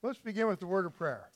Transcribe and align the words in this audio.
Let's 0.00 0.20
begin 0.20 0.46
with 0.46 0.60
the 0.60 0.66
word 0.66 0.86
of 0.86 0.96
prayer. 0.96 1.28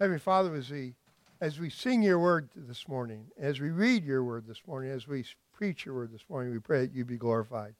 Heavenly 0.00 0.18
Father, 0.18 0.52
as 0.56 0.68
we, 0.68 0.94
as 1.40 1.60
we 1.60 1.70
sing 1.70 2.02
your 2.02 2.18
word 2.18 2.48
this 2.56 2.88
morning, 2.88 3.26
as 3.38 3.60
we 3.60 3.70
read 3.70 4.04
your 4.04 4.24
word 4.24 4.48
this 4.48 4.60
morning, 4.66 4.90
as 4.90 5.06
we 5.06 5.24
preach 5.52 5.86
your 5.86 5.94
word 5.94 6.12
this 6.12 6.24
morning, 6.28 6.52
we 6.52 6.58
pray 6.58 6.80
that 6.80 6.92
you 6.92 7.04
be 7.04 7.16
glorified. 7.16 7.76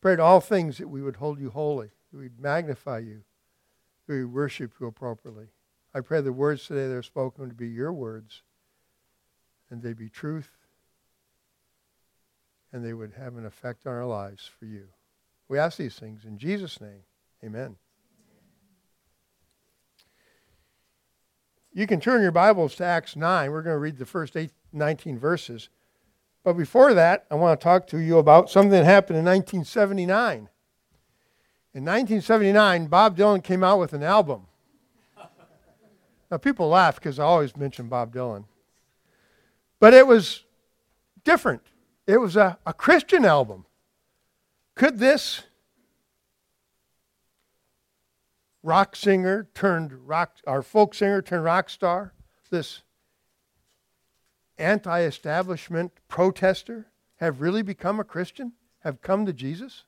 Pray 0.00 0.14
in 0.14 0.20
all 0.20 0.40
things 0.40 0.78
that 0.78 0.88
we 0.88 1.02
would 1.02 1.16
hold 1.16 1.38
you 1.38 1.50
holy, 1.50 1.90
that 2.10 2.18
we'd 2.18 2.40
magnify 2.40 3.00
you, 3.00 3.22
that 4.06 4.14
we 4.14 4.24
worship 4.24 4.72
you 4.80 4.86
appropriately. 4.86 5.48
I 5.92 6.00
pray 6.00 6.22
the 6.22 6.32
words 6.32 6.66
today 6.66 6.88
that 6.88 6.96
are 6.96 7.02
spoken 7.02 7.50
to 7.50 7.54
be 7.54 7.68
your 7.68 7.92
words, 7.92 8.40
and 9.68 9.82
they 9.82 9.92
be 9.92 10.08
truth, 10.08 10.52
and 12.72 12.82
they 12.82 12.94
would 12.94 13.12
have 13.18 13.36
an 13.36 13.44
effect 13.44 13.86
on 13.86 13.92
our 13.92 14.06
lives 14.06 14.50
for 14.58 14.64
you. 14.64 14.88
We 15.48 15.58
ask 15.58 15.78
these 15.78 15.98
things 15.98 16.24
in 16.24 16.38
Jesus' 16.38 16.80
name. 16.80 17.02
Amen. 17.44 17.76
You 21.72 21.86
can 21.86 22.00
turn 22.00 22.22
your 22.22 22.32
Bibles 22.32 22.74
to 22.76 22.84
Acts 22.84 23.16
9. 23.16 23.50
We're 23.52 23.62
going 23.62 23.74
to 23.74 23.78
read 23.78 23.98
the 23.98 24.06
first 24.06 24.36
eight, 24.36 24.50
19 24.72 25.18
verses. 25.18 25.68
But 26.42 26.54
before 26.54 26.94
that, 26.94 27.26
I 27.30 27.34
want 27.34 27.60
to 27.60 27.62
talk 27.62 27.86
to 27.88 27.98
you 27.98 28.16
about 28.18 28.48
something 28.48 28.70
that 28.70 28.84
happened 28.84 29.18
in 29.18 29.24
1979. 29.26 30.48
In 31.74 31.84
1979, 31.84 32.86
Bob 32.86 33.18
Dylan 33.18 33.44
came 33.44 33.62
out 33.62 33.78
with 33.78 33.92
an 33.92 34.02
album. 34.02 34.46
Now, 36.30 36.38
people 36.38 36.68
laugh 36.68 36.94
because 36.94 37.18
I 37.18 37.24
always 37.24 37.54
mention 37.56 37.88
Bob 37.88 38.14
Dylan. 38.14 38.46
But 39.78 39.92
it 39.92 40.06
was 40.06 40.44
different. 41.24 41.62
It 42.06 42.16
was 42.16 42.36
a, 42.36 42.58
a 42.64 42.72
Christian 42.72 43.26
album. 43.26 43.65
Could 44.76 44.98
this 44.98 45.42
rock 48.62 48.94
singer 48.94 49.48
turned 49.54 50.06
rock, 50.06 50.36
our 50.46 50.62
folk 50.62 50.94
singer 50.94 51.22
turned 51.22 51.44
rock 51.44 51.70
star, 51.70 52.12
this 52.50 52.82
anti 54.58 55.00
establishment 55.00 55.92
protester, 56.08 56.88
have 57.16 57.40
really 57.40 57.62
become 57.62 57.98
a 57.98 58.04
Christian? 58.04 58.52
Have 58.80 59.00
come 59.00 59.24
to 59.24 59.32
Jesus? 59.32 59.84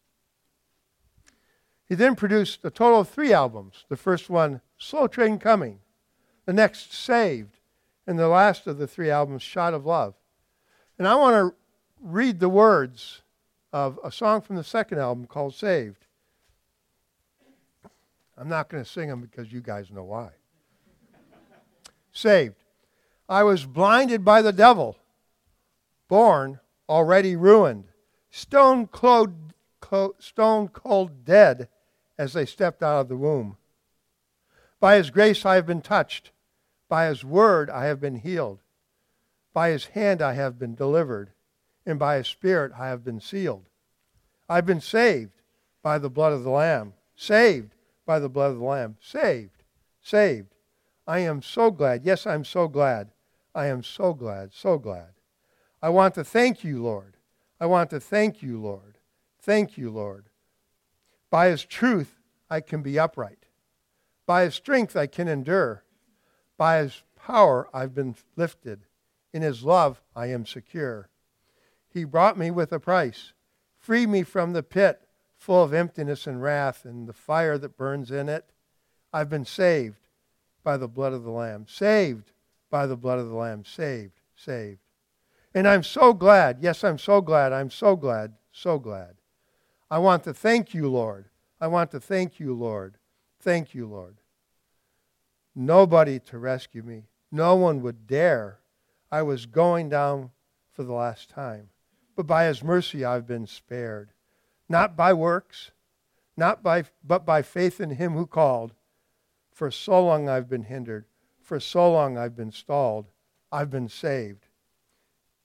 He 1.86 1.94
then 1.94 2.16
produced 2.16 2.64
a 2.64 2.70
total 2.70 3.00
of 3.00 3.10
three 3.10 3.32
albums. 3.32 3.84
The 3.90 3.96
first 3.96 4.30
one, 4.30 4.62
Slow 4.78 5.06
Train 5.06 5.38
Coming. 5.38 5.80
The 6.46 6.54
next, 6.54 6.94
Saved. 6.94 7.58
And 8.06 8.18
the 8.18 8.28
last 8.28 8.66
of 8.66 8.78
the 8.78 8.86
three 8.86 9.10
albums, 9.10 9.42
Shot 9.42 9.74
of 9.74 9.84
Love. 9.84 10.14
And 10.98 11.06
I 11.06 11.14
want 11.14 11.34
to 11.34 11.56
read 12.00 12.40
the 12.40 12.48
words 12.48 13.20
of 13.72 13.98
a 14.02 14.10
song 14.10 14.40
from 14.40 14.56
the 14.56 14.64
second 14.64 14.98
album 14.98 15.26
called 15.26 15.54
Saved. 15.54 16.06
I'm 18.36 18.48
not 18.48 18.68
going 18.68 18.82
to 18.82 18.88
sing 18.88 19.08
them 19.08 19.20
because 19.20 19.52
you 19.52 19.60
guys 19.60 19.90
know 19.90 20.04
why. 20.04 20.30
Saved. 22.12 22.62
I 23.28 23.42
was 23.42 23.66
blinded 23.66 24.24
by 24.24 24.42
the 24.42 24.52
devil, 24.52 24.96
born 26.08 26.60
already 26.88 27.36
ruined, 27.36 27.84
stone 28.30 28.86
cold, 28.86 29.34
stone 30.18 30.68
cold 30.68 31.24
dead 31.24 31.68
as 32.16 32.32
they 32.32 32.46
stepped 32.46 32.82
out 32.82 33.00
of 33.00 33.08
the 33.08 33.16
womb. 33.16 33.56
By 34.80 34.96
his 34.96 35.10
grace 35.10 35.44
I 35.44 35.56
have 35.56 35.66
been 35.66 35.82
touched. 35.82 36.30
By 36.88 37.08
his 37.08 37.24
word 37.24 37.68
I 37.68 37.84
have 37.84 38.00
been 38.00 38.16
healed. 38.16 38.60
By 39.52 39.70
his 39.70 39.86
hand 39.86 40.22
I 40.22 40.34
have 40.34 40.58
been 40.58 40.74
delivered 40.74 41.32
and 41.88 41.98
by 41.98 42.16
his 42.16 42.28
Spirit 42.28 42.72
I 42.78 42.88
have 42.88 43.04
been 43.04 43.20
sealed. 43.20 43.64
I've 44.48 44.66
been 44.66 44.80
saved 44.80 45.32
by 45.82 45.98
the 45.98 46.10
blood 46.10 46.32
of 46.32 46.44
the 46.44 46.50
Lamb. 46.50 46.94
Saved 47.16 47.74
by 48.06 48.18
the 48.18 48.28
blood 48.28 48.52
of 48.52 48.58
the 48.58 48.64
Lamb. 48.64 48.96
Saved. 49.00 49.62
Saved. 50.00 50.54
I 51.06 51.20
am 51.20 51.42
so 51.42 51.70
glad. 51.70 52.04
Yes, 52.04 52.26
I'm 52.26 52.44
so 52.44 52.68
glad. 52.68 53.10
I 53.54 53.66
am 53.66 53.82
so 53.82 54.14
glad, 54.14 54.52
so 54.52 54.78
glad. 54.78 55.14
I 55.82 55.88
want 55.88 56.14
to 56.14 56.24
thank 56.24 56.62
you, 56.62 56.82
Lord. 56.82 57.16
I 57.60 57.66
want 57.66 57.90
to 57.90 58.00
thank 58.00 58.42
you, 58.42 58.60
Lord. 58.60 58.98
Thank 59.40 59.76
you, 59.76 59.90
Lord. 59.90 60.26
By 61.30 61.48
his 61.48 61.64
truth, 61.64 62.14
I 62.50 62.60
can 62.60 62.82
be 62.82 62.98
upright. 62.98 63.46
By 64.26 64.44
his 64.44 64.54
strength, 64.54 64.96
I 64.96 65.06
can 65.06 65.28
endure. 65.28 65.84
By 66.56 66.78
his 66.82 67.02
power, 67.16 67.68
I've 67.72 67.94
been 67.94 68.14
lifted. 68.36 68.80
In 69.32 69.42
his 69.42 69.62
love, 69.62 70.02
I 70.14 70.26
am 70.26 70.46
secure. 70.46 71.08
He 71.98 72.04
brought 72.04 72.38
me 72.38 72.52
with 72.52 72.72
a 72.72 72.78
price. 72.78 73.32
Free 73.76 74.06
me 74.06 74.22
from 74.22 74.52
the 74.52 74.62
pit 74.62 75.08
full 75.36 75.64
of 75.64 75.74
emptiness 75.74 76.28
and 76.28 76.40
wrath 76.40 76.84
and 76.84 77.08
the 77.08 77.12
fire 77.12 77.58
that 77.58 77.76
burns 77.76 78.12
in 78.12 78.28
it. 78.28 78.52
I've 79.12 79.28
been 79.28 79.44
saved 79.44 80.06
by 80.62 80.76
the 80.76 80.86
blood 80.86 81.12
of 81.12 81.24
the 81.24 81.32
Lamb. 81.32 81.66
Saved 81.68 82.30
by 82.70 82.86
the 82.86 82.96
blood 82.96 83.18
of 83.18 83.28
the 83.28 83.34
Lamb. 83.34 83.64
Saved, 83.64 84.20
saved. 84.36 84.78
And 85.52 85.66
I'm 85.66 85.82
so 85.82 86.12
glad. 86.12 86.58
Yes, 86.60 86.84
I'm 86.84 86.98
so 86.98 87.20
glad. 87.20 87.52
I'm 87.52 87.68
so 87.68 87.96
glad, 87.96 88.34
so 88.52 88.78
glad. 88.78 89.16
I 89.90 89.98
want 89.98 90.22
to 90.22 90.32
thank 90.32 90.72
you, 90.74 90.88
Lord. 90.88 91.24
I 91.60 91.66
want 91.66 91.90
to 91.90 91.98
thank 91.98 92.38
you, 92.38 92.54
Lord. 92.54 92.98
Thank 93.40 93.74
you, 93.74 93.88
Lord. 93.88 94.18
Nobody 95.52 96.20
to 96.20 96.38
rescue 96.38 96.84
me. 96.84 97.06
No 97.32 97.56
one 97.56 97.82
would 97.82 98.06
dare. 98.06 98.60
I 99.10 99.22
was 99.22 99.46
going 99.46 99.88
down 99.88 100.30
for 100.70 100.84
the 100.84 100.92
last 100.92 101.28
time 101.28 101.70
but 102.18 102.26
by 102.26 102.46
his 102.46 102.64
mercy 102.64 103.04
I've 103.04 103.28
been 103.28 103.46
spared. 103.46 104.10
Not 104.68 104.96
by 104.96 105.12
works, 105.12 105.70
not 106.36 106.64
by, 106.64 106.82
but 107.04 107.24
by 107.24 107.42
faith 107.42 107.80
in 107.80 107.90
him 107.90 108.14
who 108.14 108.26
called. 108.26 108.74
For 109.52 109.70
so 109.70 110.04
long 110.04 110.28
I've 110.28 110.48
been 110.48 110.64
hindered, 110.64 111.04
for 111.40 111.60
so 111.60 111.92
long 111.92 112.18
I've 112.18 112.34
been 112.34 112.50
stalled. 112.50 113.06
I've 113.52 113.70
been 113.70 113.88
saved 113.88 114.48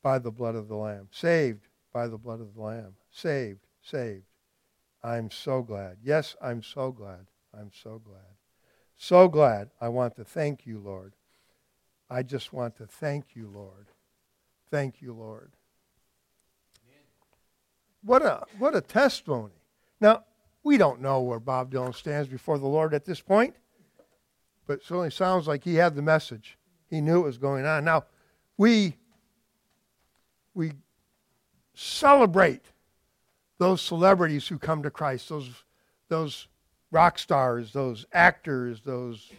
by 0.01 0.17
the 0.17 0.31
blood 0.31 0.56
of 0.56 0.67
the 0.67 0.75
Lamb. 0.75 1.09
Saved 1.12 1.67
by 1.94 2.07
the 2.07 2.17
blood 2.17 2.41
of 2.41 2.56
the 2.56 2.62
Lamb. 2.62 2.95
Saved, 3.12 3.67
saved. 3.83 4.25
I'm 5.03 5.29
so 5.29 5.62
glad. 5.62 5.97
Yes, 6.01 6.35
I'm 6.41 6.63
so 6.63 6.91
glad. 6.91 7.28
I'm 7.53 7.69
so 7.72 8.01
glad. 8.03 8.33
So 8.95 9.28
glad. 9.28 9.69
I 9.79 9.89
want 9.89 10.16
to 10.16 10.23
thank 10.23 10.66
you, 10.66 10.79
Lord. 10.79 11.13
I 12.09 12.23
just 12.23 12.51
want 12.51 12.78
to 12.78 12.88
thank 12.88 13.35
you, 13.35 13.47
Lord. 13.47 13.89
Thank 14.72 15.03
you, 15.03 15.13
Lord 15.13 15.51
what 18.03 18.21
a 18.21 18.43
what 18.57 18.75
a 18.75 18.81
testimony. 18.81 19.53
Now, 19.99 20.23
we 20.63 20.77
don't 20.77 21.01
know 21.01 21.21
where 21.21 21.39
Bob 21.39 21.71
Dylan 21.71 21.95
stands 21.95 22.27
before 22.27 22.57
the 22.57 22.67
Lord 22.67 22.93
at 22.93 23.05
this 23.05 23.21
point, 23.21 23.55
but 24.67 24.79
it 24.79 24.83
certainly 24.83 25.11
sounds 25.11 25.47
like 25.47 25.63
he 25.63 25.75
had 25.75 25.95
the 25.95 26.01
message. 26.01 26.57
He 26.89 27.01
knew 27.01 27.21
it 27.21 27.25
was 27.25 27.37
going 27.37 27.65
on. 27.65 27.83
Now, 27.83 28.05
we 28.57 28.95
we 30.53 30.73
celebrate 31.73 32.65
those 33.57 33.81
celebrities 33.81 34.47
who 34.47 34.57
come 34.57 34.83
to 34.83 34.91
Christ, 34.91 35.29
those 35.29 35.63
those 36.09 36.47
rock 36.91 37.17
stars, 37.17 37.73
those 37.73 38.05
actors, 38.13 38.81
those 38.81 39.31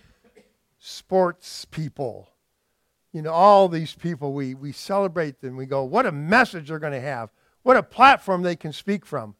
sports 0.79 1.65
people. 1.65 2.29
You 3.13 3.23
know, 3.23 3.33
all 3.33 3.69
these 3.69 3.95
people, 3.95 4.33
we, 4.33 4.55
we 4.55 4.73
celebrate 4.73 5.41
them. 5.41 5.57
We 5.57 5.67
go, 5.67 5.85
what 5.85 6.05
a 6.05 6.11
message 6.11 6.69
they're 6.69 6.81
going 6.81 6.93
to 6.93 7.01
have. 7.01 7.31
What 7.65 7.77
a 7.77 7.83
platform 7.83 8.43
they 8.43 8.57
can 8.57 8.73
speak 8.73 9.05
from. 9.05 9.35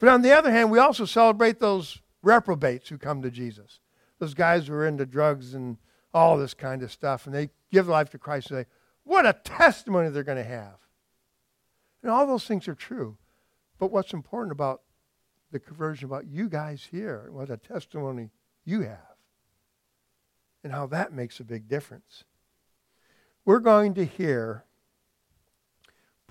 But 0.00 0.08
on 0.08 0.22
the 0.22 0.32
other 0.32 0.50
hand, 0.50 0.70
we 0.70 0.80
also 0.80 1.04
celebrate 1.04 1.60
those 1.60 2.00
reprobates 2.22 2.88
who 2.88 2.98
come 2.98 3.22
to 3.22 3.30
Jesus. 3.30 3.78
Those 4.18 4.34
guys 4.34 4.66
who 4.66 4.74
are 4.74 4.86
into 4.86 5.06
drugs 5.06 5.54
and 5.54 5.76
all 6.12 6.36
this 6.36 6.54
kind 6.54 6.82
of 6.82 6.90
stuff, 6.90 7.26
and 7.26 7.34
they 7.34 7.50
give 7.70 7.86
life 7.86 8.10
to 8.10 8.18
Christ 8.18 8.50
and 8.50 8.64
say, 8.64 8.66
What 9.04 9.26
a 9.26 9.34
testimony 9.44 10.08
they're 10.08 10.24
going 10.24 10.42
to 10.42 10.44
have. 10.44 10.78
And 12.02 12.10
all 12.10 12.26
those 12.26 12.46
things 12.46 12.66
are 12.66 12.74
true. 12.74 13.16
But 13.78 13.92
what's 13.92 14.12
important 14.12 14.52
about 14.52 14.82
the 15.50 15.60
conversion 15.60 16.06
about 16.06 16.26
you 16.26 16.48
guys 16.48 16.88
here, 16.90 17.28
what 17.30 17.50
a 17.50 17.56
testimony 17.58 18.30
you 18.64 18.80
have, 18.80 19.16
and 20.64 20.72
how 20.72 20.86
that 20.86 21.12
makes 21.12 21.40
a 21.40 21.44
big 21.44 21.68
difference. 21.68 22.24
We're 23.44 23.60
going 23.60 23.94
to 23.94 24.04
hear 24.04 24.64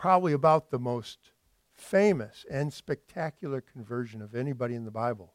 probably 0.01 0.33
about 0.33 0.71
the 0.71 0.79
most 0.79 1.29
famous 1.71 2.43
and 2.49 2.73
spectacular 2.73 3.61
conversion 3.61 4.19
of 4.19 4.33
anybody 4.33 4.73
in 4.73 4.83
the 4.83 4.89
Bible, 4.89 5.31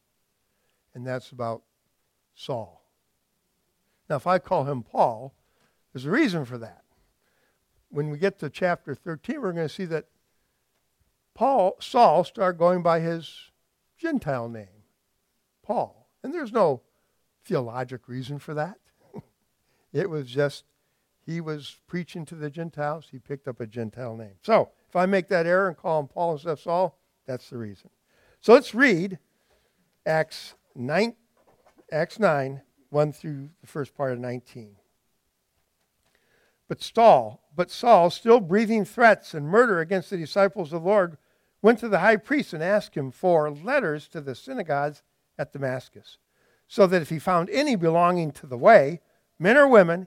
and 0.92 1.06
that's 1.06 1.30
about 1.30 1.62
Saul. 2.34 2.82
Now, 4.10 4.16
if 4.16 4.26
I 4.26 4.40
call 4.40 4.64
him 4.64 4.82
Paul, 4.82 5.36
there's 5.92 6.04
a 6.04 6.10
reason 6.10 6.44
for 6.44 6.58
that. 6.58 6.82
When 7.90 8.10
we 8.10 8.18
get 8.18 8.40
to 8.40 8.50
chapter 8.50 8.92
13, 8.92 9.40
we're 9.40 9.52
going 9.52 9.68
to 9.68 9.72
see 9.72 9.84
that 9.84 10.06
Paul, 11.32 11.76
Saul 11.78 12.24
started 12.24 12.58
going 12.58 12.82
by 12.82 12.98
his 12.98 13.52
Gentile 13.96 14.48
name, 14.48 14.82
Paul. 15.62 16.08
And 16.24 16.34
there's 16.34 16.52
no 16.52 16.82
theologic 17.44 18.08
reason 18.08 18.40
for 18.40 18.52
that. 18.54 18.78
it 19.92 20.10
was 20.10 20.26
just 20.26 20.64
he 21.26 21.40
was 21.40 21.76
preaching 21.88 22.24
to 22.26 22.36
the 22.36 22.48
Gentiles. 22.48 23.08
He 23.10 23.18
picked 23.18 23.48
up 23.48 23.60
a 23.60 23.66
Gentile 23.66 24.16
name. 24.16 24.36
So 24.42 24.70
if 24.88 24.94
I 24.94 25.06
make 25.06 25.26
that 25.28 25.44
error 25.44 25.66
and 25.66 25.76
call 25.76 25.98
him 25.98 26.06
Paul 26.06 26.34
instead 26.34 26.50
of 26.50 26.60
Saul, 26.60 26.96
that's 27.26 27.50
the 27.50 27.58
reason. 27.58 27.90
So 28.40 28.52
let's 28.54 28.74
read 28.74 29.18
Acts 30.06 30.54
9, 30.76 31.16
Acts 31.90 32.20
9 32.20 32.62
1 32.90 33.12
through 33.12 33.50
the 33.60 33.66
first 33.66 33.96
part 33.96 34.12
of 34.12 34.20
19. 34.20 34.76
But 36.68 36.80
Saul, 36.80 37.42
but 37.54 37.72
Saul, 37.72 38.10
still 38.10 38.38
breathing 38.38 38.84
threats 38.84 39.34
and 39.34 39.48
murder 39.48 39.80
against 39.80 40.10
the 40.10 40.16
disciples 40.16 40.72
of 40.72 40.82
the 40.82 40.88
Lord, 40.88 41.18
went 41.60 41.80
to 41.80 41.88
the 41.88 41.98
high 41.98 42.16
priest 42.16 42.52
and 42.52 42.62
asked 42.62 42.94
him 42.94 43.10
for 43.10 43.50
letters 43.50 44.06
to 44.08 44.20
the 44.20 44.36
synagogues 44.36 45.02
at 45.36 45.52
Damascus, 45.52 46.18
so 46.68 46.86
that 46.86 47.02
if 47.02 47.10
he 47.10 47.18
found 47.18 47.50
any 47.50 47.74
belonging 47.74 48.30
to 48.32 48.46
the 48.46 48.56
way, 48.56 49.00
men 49.38 49.56
or 49.56 49.66
women, 49.66 50.06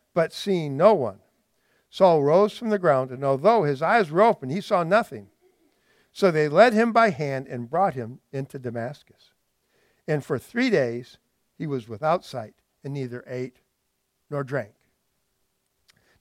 but 0.13 0.33
seeing 0.33 0.77
no 0.77 0.93
one. 0.93 1.19
Saul 1.89 2.23
rose 2.23 2.57
from 2.57 2.69
the 2.69 2.79
ground, 2.79 3.11
and 3.11 3.23
although 3.23 3.63
his 3.63 3.81
eyes 3.81 4.09
were 4.09 4.21
open, 4.21 4.49
he 4.49 4.61
saw 4.61 4.83
nothing. 4.83 5.27
So 6.13 6.31
they 6.31 6.47
led 6.47 6.73
him 6.73 6.91
by 6.91 7.09
hand 7.09 7.47
and 7.47 7.69
brought 7.69 7.93
him 7.93 8.19
into 8.31 8.59
Damascus. 8.59 9.31
And 10.07 10.23
for 10.23 10.37
three 10.37 10.69
days 10.69 11.17
he 11.57 11.67
was 11.67 11.87
without 11.87 12.25
sight 12.25 12.55
and 12.83 12.93
neither 12.93 13.23
ate 13.27 13.57
nor 14.29 14.43
drank. 14.43 14.73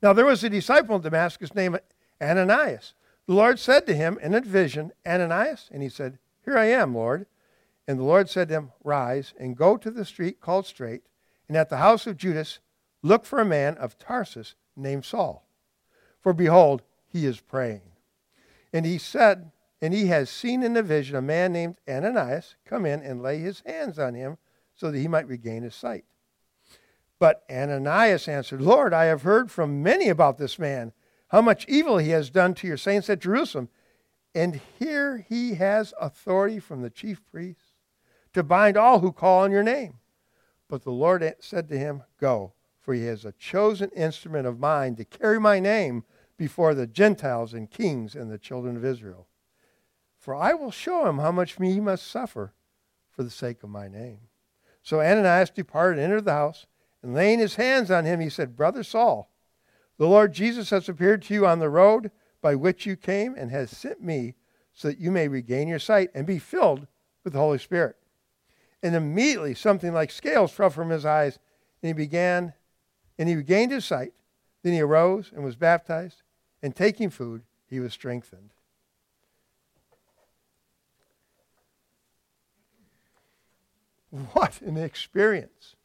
Now 0.03 0.13
there 0.13 0.27
was 0.27 0.45
a 0.45 0.51
disciple 0.51 0.97
in 0.97 1.03
Damascus 1.03 1.55
named 1.55 1.81
Ananias. 2.21 2.95
The 3.27 3.35
Lord 3.35 3.59
said 3.59 3.87
to 3.87 3.95
him 3.95 4.19
in 4.21 4.35
a 4.35 4.41
vision, 4.41 4.93
Ananias? 5.07 5.69
And 5.73 5.83
he 5.83 5.89
said, 5.89 6.19
Here 6.45 6.59
I 6.59 6.67
am, 6.67 6.95
Lord. 6.95 7.27
And 7.87 7.99
the 7.99 8.05
Lord 8.05 8.29
said 8.29 8.49
to 8.49 8.55
him, 8.55 8.73
Rise 8.83 9.35
and 9.39 9.57
go 9.57 9.77
to 9.77 9.91
the 9.91 10.05
street 10.05 10.41
called 10.41 10.67
Straight, 10.67 11.03
and 11.49 11.57
at 11.57 11.69
the 11.69 11.79
house 11.79 12.07
of 12.07 12.17
Judas 12.17 12.61
look 13.03 13.25
for 13.25 13.41
a 13.41 13.45
man 13.45 13.77
of 13.77 13.99
Tarsus 13.99 14.55
named 14.77 15.05
Saul. 15.05 15.47
For 16.21 16.33
behold, 16.33 16.83
he 17.07 17.27
is 17.27 17.41
praying. 17.41 17.83
And 18.73 18.87
he 18.87 18.99
said, 18.99 19.51
and 19.83 19.95
he 19.95 20.07
has 20.07 20.29
seen 20.29 20.63
in 20.63 20.77
a 20.77 20.83
vision 20.83 21.17
a 21.17 21.23
man 21.23 21.53
named 21.53 21.77
Ananias 21.89 22.57
come 22.65 22.85
in 22.85 23.01
and 23.01 23.23
lay 23.23 23.39
his 23.39 23.63
hands 23.65 23.99
on 23.99 24.15
him 24.15 24.37
so 24.75 24.91
that 24.91 24.99
he 24.99 25.09
might 25.09 25.27
regain 25.27 25.63
his 25.63 25.75
sight. 25.75 26.05
But 27.19 27.45
Ananias 27.51 28.29
answered, 28.29 28.63
Lord, 28.63 28.95
I 28.95 29.05
have 29.05 29.23
heard 29.23 29.51
from 29.51 29.83
many 29.83 30.09
about 30.09 30.39
this 30.39 30.59
man, 30.59 30.93
how 31.29 31.41
much 31.41 31.67
evil 31.69 31.99
he 31.99 32.11
has 32.11 32.31
done 32.31 32.55
to 32.55 32.67
your 32.67 32.77
saints 32.77 33.09
at 33.11 33.21
Jerusalem. 33.21 33.69
And 34.35 34.61
here 34.79 35.25
he 35.29 35.55
has 35.55 35.93
authority 36.01 36.59
from 36.59 36.83
the 36.83 36.91
chief 36.91 37.21
priests 37.31 37.73
to 38.33 38.43
bind 38.43 38.77
all 38.77 39.01
who 39.01 39.13
call 39.13 39.43
on 39.43 39.51
your 39.51 39.63
name. 39.63 39.95
But 40.69 40.83
the 40.83 40.93
Lord 40.93 41.35
said 41.41 41.69
to 41.69 41.79
him, 41.79 42.05
Go, 42.19 42.53
for 42.91 42.95
he 42.95 43.07
is 43.07 43.25
a 43.25 43.31
chosen 43.39 43.89
instrument 43.91 44.49
of 44.49 44.59
mine 44.59 44.97
to 44.97 45.05
carry 45.05 45.39
my 45.39 45.61
name 45.61 46.03
before 46.37 46.75
the 46.75 46.89
Gentiles 46.89 47.55
and 47.55 47.71
kings 47.71 48.17
and 48.17 48.29
the 48.29 48.37
children 48.37 48.77
of 48.77 48.85
Israel. 48.85 49.29
For 50.19 50.35
I 50.35 50.55
will 50.55 50.73
show 50.73 51.09
him 51.09 51.19
how 51.19 51.31
much 51.31 51.55
he 51.55 51.79
must 51.79 52.11
suffer 52.11 52.53
for 53.09 53.23
the 53.23 53.31
sake 53.31 53.63
of 53.63 53.71
my 53.71 53.87
name. 53.87 54.23
So 54.83 55.01
Ananias 55.01 55.51
departed 55.51 56.01
and 56.01 56.07
entered 56.07 56.25
the 56.25 56.33
house. 56.33 56.67
And 57.01 57.15
laying 57.15 57.39
his 57.39 57.55
hands 57.55 57.93
on 57.93 58.07
him, 58.07 58.19
he 58.19 58.29
said, 58.29 58.57
Brother 58.57 58.83
Saul, 58.83 59.31
the 59.97 60.09
Lord 60.09 60.33
Jesus 60.33 60.71
has 60.71 60.89
appeared 60.89 61.23
to 61.23 61.35
you 61.35 61.47
on 61.47 61.61
the 61.61 61.71
road 61.71 62.11
by 62.43 62.57
which 62.57 62.87
you 62.87 62.97
came 62.97 63.37
and 63.37 63.53
has 63.53 63.71
sent 63.71 64.03
me 64.03 64.35
so 64.73 64.89
that 64.89 64.99
you 64.99 65.13
may 65.13 65.29
regain 65.29 65.69
your 65.69 65.79
sight 65.79 66.11
and 66.13 66.27
be 66.27 66.41
filled 66.41 66.89
with 67.23 67.35
the 67.35 67.39
Holy 67.39 67.59
Spirit. 67.59 67.95
And 68.83 68.97
immediately 68.97 69.55
something 69.55 69.93
like 69.93 70.11
scales 70.11 70.51
fell 70.51 70.71
from 70.71 70.91
his 70.91 71.07
eyes, 71.07 71.39
and 71.81 71.87
he 71.87 71.93
began, 71.93 72.53
and 73.21 73.29
he 73.29 73.37
regained 73.37 73.71
his 73.71 73.85
sight. 73.85 74.15
Then 74.63 74.73
he 74.73 74.81
arose 74.81 75.31
and 75.33 75.45
was 75.45 75.55
baptized, 75.55 76.23
and 76.63 76.75
taking 76.75 77.11
food, 77.11 77.43
he 77.67 77.79
was 77.79 77.93
strengthened. 77.93 78.51
What 84.33 84.61
an 84.63 84.79
experience! 84.79 85.77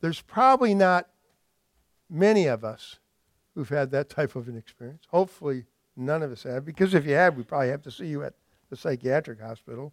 There's 0.00 0.20
probably 0.20 0.72
not 0.72 1.08
many 2.08 2.46
of 2.46 2.64
us 2.64 3.00
who've 3.54 3.68
had 3.68 3.90
that 3.90 4.08
type 4.08 4.36
of 4.36 4.48
an 4.48 4.56
experience. 4.56 5.04
Hopefully, 5.10 5.64
none 5.96 6.22
of 6.22 6.30
us 6.30 6.44
have, 6.44 6.64
because 6.64 6.94
if 6.94 7.04
you 7.04 7.14
have, 7.14 7.36
we 7.36 7.42
probably 7.42 7.70
have 7.70 7.82
to 7.82 7.90
see 7.90 8.06
you 8.06 8.22
at 8.22 8.34
the 8.70 8.76
psychiatric 8.76 9.40
hospital. 9.40 9.92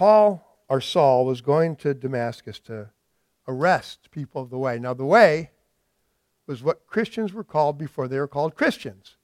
Paul 0.00 0.42
or 0.66 0.80
Saul 0.80 1.26
was 1.26 1.42
going 1.42 1.76
to 1.76 1.92
Damascus 1.92 2.58
to 2.60 2.88
arrest 3.46 4.10
people 4.10 4.40
of 4.40 4.48
the 4.48 4.56
way. 4.56 4.78
Now, 4.78 4.94
the 4.94 5.04
way 5.04 5.50
was 6.46 6.62
what 6.62 6.86
Christians 6.86 7.34
were 7.34 7.44
called 7.44 7.76
before 7.76 8.08
they 8.08 8.18
were 8.18 8.26
called 8.26 8.54
Christians, 8.54 9.18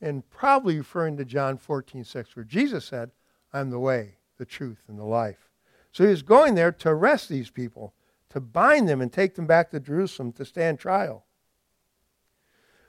and 0.00 0.26
probably 0.30 0.78
referring 0.78 1.18
to 1.18 1.26
John 1.26 1.58
14, 1.58 2.02
6, 2.02 2.34
where 2.34 2.46
Jesus 2.46 2.86
said, 2.86 3.10
I'm 3.52 3.68
the 3.68 3.78
way, 3.78 4.14
the 4.38 4.46
truth, 4.46 4.78
and 4.88 4.98
the 4.98 5.04
life. 5.04 5.50
So 5.92 6.02
he 6.02 6.08
was 6.08 6.22
going 6.22 6.54
there 6.54 6.72
to 6.72 6.88
arrest 6.88 7.28
these 7.28 7.50
people, 7.50 7.92
to 8.30 8.40
bind 8.40 8.88
them 8.88 9.02
and 9.02 9.12
take 9.12 9.34
them 9.34 9.46
back 9.46 9.70
to 9.72 9.80
Jerusalem 9.80 10.32
to 10.32 10.46
stand 10.46 10.78
trial. 10.78 11.26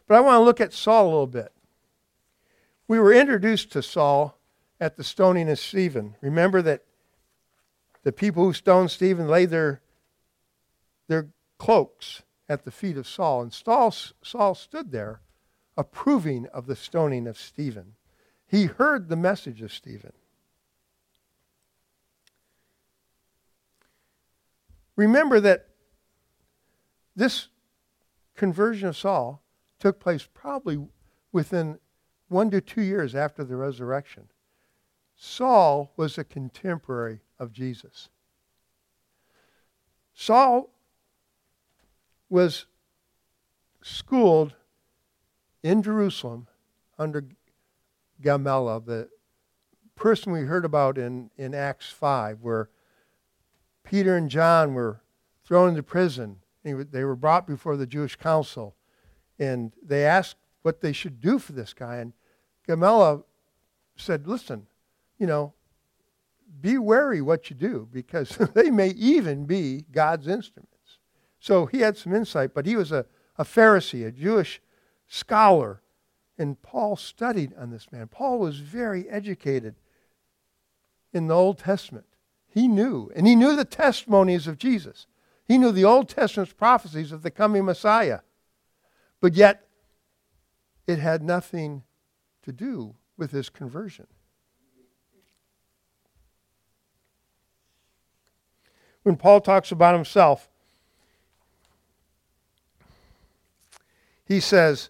But 0.08 0.16
I 0.16 0.22
want 0.22 0.40
to 0.40 0.46
look 0.46 0.62
at 0.62 0.72
Saul 0.72 1.08
a 1.08 1.10
little 1.10 1.28
bit. 1.28 1.52
We 2.88 3.00
were 3.00 3.12
introduced 3.12 3.70
to 3.74 3.84
Saul 3.84 4.40
at 4.80 4.96
the 4.96 5.04
stoning 5.04 5.50
of 5.50 5.60
Stephen. 5.60 6.16
Remember 6.22 6.62
that 6.62 6.86
the 8.04 8.12
people 8.12 8.44
who 8.44 8.54
stoned 8.54 8.92
Stephen 8.92 9.28
laid 9.28 9.50
their, 9.50 9.82
their 11.08 11.30
cloaks 11.58 12.24
at 12.50 12.66
the 12.66 12.72
feet 12.72 12.98
of 12.98 13.08
Saul. 13.08 13.42
And 13.42 13.54
Saul, 13.54 13.94
Saul 14.24 14.56
stood 14.56 14.92
there 14.92 15.22
approving 15.76 16.46
of 16.48 16.68
the 16.68 16.76
stoning 16.76 17.28
of 17.28 17.38
Stephen. 17.38 17.96
He 18.46 18.66
heard 18.66 19.10
the 19.10 19.16
message 19.16 19.62
of 19.62 19.74
Stephen. 19.74 20.14
Remember 24.96 25.40
that 25.40 25.70
this 27.16 27.48
conversion 28.36 28.90
of 28.90 28.98
Saul 28.98 29.42
took 29.80 30.00
place 30.00 30.28
probably 30.34 30.86
within 31.32 31.80
one 32.28 32.52
to 32.52 32.62
two 32.62 32.82
years 32.82 33.16
after 33.16 33.44
the 33.44 33.56
resurrection. 33.56 34.28
Saul 35.26 35.94
was 35.96 36.18
a 36.18 36.26
contemporary 36.26 37.22
of 37.40 37.54
Jesus. 37.54 38.10
Saul 40.14 40.70
was 42.30 42.66
schooled 43.82 44.54
in 45.64 45.82
Jerusalem 45.82 46.48
under 47.00 47.24
Gamaliel, 48.22 48.82
the 48.82 49.08
person 49.96 50.34
we 50.34 50.42
heard 50.42 50.66
about 50.66 50.98
in, 50.98 51.30
in 51.38 51.56
Acts 51.56 51.90
5, 51.90 52.42
where 52.42 52.70
Peter 53.86 54.18
and 54.18 54.30
John 54.30 54.74
were 54.74 55.00
thrown 55.46 55.70
into 55.70 55.84
prison. 55.84 56.42
They 56.66 56.74
were 56.74 57.16
brought 57.16 57.48
before 57.48 57.78
the 57.78 57.88
Jewish 57.88 58.18
council, 58.18 58.76
and 59.40 59.72
they 59.82 60.06
asked 60.06 60.36
what 60.64 60.82
they 60.82 60.92
should 60.92 61.22
do 61.22 61.40
for 61.40 61.54
this 61.54 61.74
guy. 61.74 61.96
And 61.96 62.12
Gamaliel 62.68 63.26
said, 63.96 64.28
Listen, 64.28 64.68
you 65.24 65.28
know, 65.28 65.54
be 66.60 66.78
wary 66.78 67.22
what 67.22 67.50
you 67.50 67.56
do 67.56 67.88
because 67.94 68.28
they 68.54 68.70
may 68.70 68.90
even 68.90 69.46
be 69.46 69.86
God's 69.90 70.28
instruments. 70.28 71.00
So 71.40 71.66
he 71.66 71.80
had 71.80 71.96
some 71.96 72.14
insight, 72.14 72.54
but 72.54 72.66
he 72.66 72.76
was 72.76 72.92
a, 72.92 73.06
a 73.38 73.46
Pharisee, 73.46 74.06
a 74.06 74.12
Jewish 74.12 74.62
scholar. 75.08 75.82
And 76.38 76.62
Paul 76.62 76.98
studied 76.98 77.54
on 77.58 77.72
this 77.72 77.90
man. 77.90 78.10
Paul 78.10 78.38
was 78.38 78.60
very 78.60 79.08
educated 79.08 79.76
in 81.14 81.28
the 81.28 81.36
Old 81.36 81.58
Testament. 81.58 82.08
He 82.50 82.68
knew, 82.68 83.10
and 83.16 83.26
he 83.26 83.34
knew 83.34 83.56
the 83.56 83.64
testimonies 83.64 84.46
of 84.46 84.58
Jesus. 84.58 85.08
He 85.46 85.58
knew 85.58 85.72
the 85.72 85.86
Old 85.86 86.10
Testament's 86.10 86.52
prophecies 86.52 87.14
of 87.14 87.22
the 87.22 87.32
coming 87.32 87.64
Messiah. 87.64 88.20
But 89.22 89.36
yet, 89.36 89.70
it 90.86 91.00
had 91.00 91.24
nothing 91.24 91.84
to 92.42 92.52
do 92.52 92.96
with 93.16 93.32
his 93.32 93.50
conversion. 93.50 94.08
When 99.04 99.18
Paul 99.18 99.42
talks 99.42 99.72
about 99.72 99.96
himself, 99.96 100.50
he 104.26 104.40
says, 104.40 104.90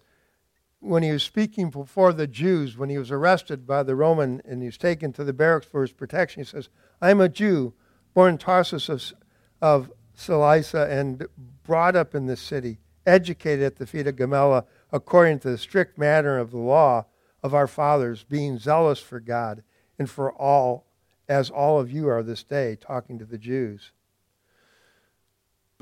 when 0.80 1.02
he 1.02 1.10
was 1.10 1.22
speaking 1.22 1.70
before 1.70 2.12
the 2.12 2.26
Jews, 2.26 2.76
when 2.76 2.90
he 2.90 2.98
was 2.98 3.10
arrested 3.10 3.66
by 3.66 3.82
the 3.82 3.96
Roman 3.96 4.40
and 4.44 4.60
he 4.62 4.66
was 4.66 4.78
taken 4.78 5.12
to 5.14 5.24
the 5.24 5.32
barracks 5.32 5.66
for 5.66 5.82
his 5.82 5.92
protection, 5.92 6.42
he 6.42 6.46
says, 6.46 6.68
I 7.00 7.10
am 7.10 7.20
a 7.20 7.28
Jew, 7.28 7.72
born 8.12 8.34
in 8.34 8.38
Tarsus 8.38 8.88
of, 8.88 9.12
of 9.60 9.90
Cilicia 10.14 10.86
and 10.88 11.26
brought 11.64 11.96
up 11.96 12.14
in 12.14 12.26
this 12.26 12.40
city, 12.40 12.78
educated 13.06 13.64
at 13.64 13.76
the 13.76 13.86
feet 13.86 14.06
of 14.06 14.16
Gamaliel 14.16 14.68
according 14.92 15.40
to 15.40 15.50
the 15.50 15.58
strict 15.58 15.98
manner 15.98 16.38
of 16.38 16.50
the 16.50 16.58
law 16.58 17.06
of 17.42 17.54
our 17.54 17.66
fathers, 17.66 18.24
being 18.24 18.58
zealous 18.58 19.00
for 19.00 19.20
God 19.20 19.62
and 19.98 20.08
for 20.08 20.32
all, 20.32 20.86
as 21.28 21.50
all 21.50 21.80
of 21.80 21.90
you 21.90 22.08
are 22.08 22.22
this 22.22 22.44
day, 22.44 22.76
talking 22.76 23.18
to 23.18 23.24
the 23.24 23.38
Jews. 23.38 23.90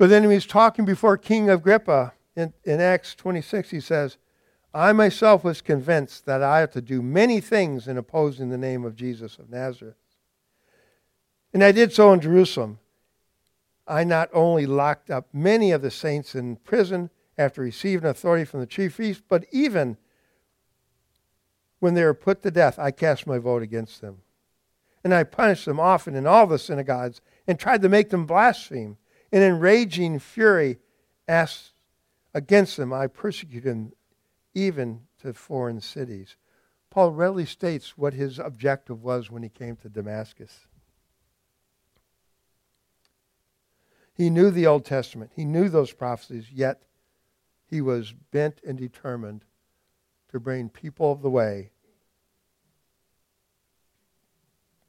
But 0.03 0.09
then 0.09 0.29
he's 0.29 0.45
talking 0.45 0.83
before 0.83 1.15
King 1.17 1.49
Agrippa 1.49 2.11
in, 2.35 2.51
in 2.65 2.81
Acts 2.81 3.15
26, 3.15 3.69
he 3.69 3.79
says, 3.79 4.17
I 4.73 4.91
myself 4.91 5.45
was 5.45 5.61
convinced 5.61 6.25
that 6.25 6.43
I 6.43 6.63
ought 6.63 6.73
to 6.73 6.81
do 6.81 7.01
many 7.01 7.39
things 7.39 7.87
in 7.87 7.97
opposing 7.97 8.49
the 8.49 8.57
name 8.57 8.83
of 8.83 8.97
Jesus 8.97 9.39
of 9.39 9.49
Nazareth. 9.49 9.95
And 11.53 11.63
I 11.63 11.71
did 11.71 11.93
so 11.93 12.11
in 12.11 12.19
Jerusalem. 12.19 12.79
I 13.87 14.03
not 14.03 14.29
only 14.33 14.65
locked 14.65 15.09
up 15.09 15.29
many 15.31 15.71
of 15.71 15.81
the 15.81 15.89
saints 15.89 16.35
in 16.35 16.57
prison 16.57 17.09
after 17.37 17.61
receiving 17.61 18.09
authority 18.09 18.43
from 18.43 18.59
the 18.59 18.67
chief 18.67 18.97
priest, 18.97 19.23
but 19.29 19.45
even 19.53 19.95
when 21.79 21.93
they 21.93 22.03
were 22.03 22.13
put 22.13 22.43
to 22.43 22.51
death, 22.51 22.77
I 22.77 22.91
cast 22.91 23.25
my 23.25 23.37
vote 23.37 23.63
against 23.63 24.01
them. 24.01 24.17
And 25.01 25.13
I 25.13 25.23
punished 25.23 25.63
them 25.63 25.79
often 25.79 26.13
in 26.13 26.27
all 26.27 26.45
the 26.45 26.59
synagogues 26.59 27.21
and 27.47 27.57
tried 27.57 27.81
to 27.83 27.87
make 27.87 28.09
them 28.09 28.25
blaspheme. 28.25 28.97
In 29.33 29.59
raging 29.59 30.19
fury 30.19 30.77
asked 31.27 31.73
against 32.35 32.77
them, 32.77 32.93
I 32.93 33.07
persecuted 33.07 33.63
them 33.63 33.93
even 34.53 35.07
to 35.23 35.33
foreign 35.33 35.81
cities. 35.81 36.35
Paul 36.91 37.13
readily 37.13 37.47
states 37.47 37.97
what 37.97 38.13
his 38.13 38.37
objective 38.37 39.01
was 39.01 39.31
when 39.31 39.41
he 39.41 39.49
came 39.49 39.75
to 39.77 39.89
Damascus. 39.89 40.67
He 44.13 44.29
knew 44.29 44.51
the 44.51 44.67
Old 44.67 44.85
Testament, 44.85 45.31
he 45.35 45.45
knew 45.45 45.67
those 45.67 45.93
prophecies, 45.93 46.51
yet 46.51 46.83
he 47.65 47.81
was 47.81 48.13
bent 48.13 48.61
and 48.63 48.77
determined 48.77 49.45
to 50.29 50.39
bring 50.39 50.69
people 50.69 51.11
of 51.11 51.23
the 51.23 51.31
way 51.31 51.71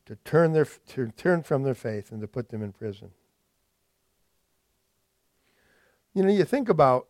to 0.04 0.16
turn, 0.16 0.52
their, 0.52 0.66
to 0.88 1.08
turn 1.12 1.42
from 1.42 1.62
their 1.62 1.74
faith 1.74 2.12
and 2.12 2.20
to 2.20 2.28
put 2.28 2.50
them 2.50 2.62
in 2.62 2.72
prison. 2.72 3.10
You 6.14 6.22
know, 6.22 6.30
you 6.30 6.44
think 6.44 6.68
about 6.68 7.08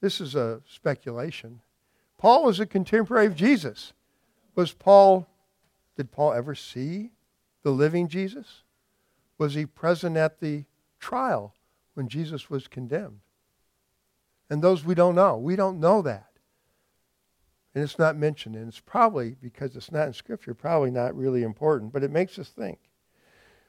this 0.00 0.20
is 0.20 0.34
a 0.34 0.60
speculation. 0.68 1.60
Paul 2.18 2.44
was 2.44 2.60
a 2.60 2.66
contemporary 2.66 3.26
of 3.26 3.36
Jesus. 3.36 3.92
Was 4.54 4.72
Paul, 4.72 5.26
did 5.96 6.10
Paul 6.10 6.32
ever 6.32 6.54
see 6.54 7.12
the 7.62 7.70
living 7.70 8.08
Jesus? 8.08 8.62
Was 9.38 9.54
he 9.54 9.66
present 9.66 10.16
at 10.16 10.40
the 10.40 10.64
trial 10.98 11.54
when 11.94 12.08
Jesus 12.08 12.50
was 12.50 12.68
condemned? 12.68 13.20
And 14.48 14.62
those 14.62 14.84
we 14.84 14.94
don't 14.94 15.14
know. 15.14 15.36
We 15.36 15.56
don't 15.56 15.80
know 15.80 16.02
that. 16.02 16.30
And 17.74 17.84
it's 17.84 17.98
not 17.98 18.16
mentioned. 18.16 18.56
And 18.56 18.68
it's 18.68 18.80
probably, 18.80 19.36
because 19.40 19.76
it's 19.76 19.92
not 19.92 20.06
in 20.06 20.12
Scripture, 20.14 20.54
probably 20.54 20.90
not 20.90 21.16
really 21.16 21.42
important, 21.42 21.92
but 21.92 22.02
it 22.02 22.10
makes 22.10 22.38
us 22.38 22.48
think. 22.48 22.78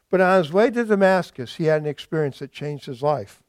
But 0.10 0.22
on 0.22 0.42
his 0.42 0.54
way 0.54 0.72
to 0.72 0.86
Damascus, 0.86 1.56
he 1.56 1.66
had 1.66 1.82
an 1.82 1.88
experience 1.88 2.40
that 2.40 2.52
changed 2.52 2.86
his 2.86 3.02
life. 3.02 3.44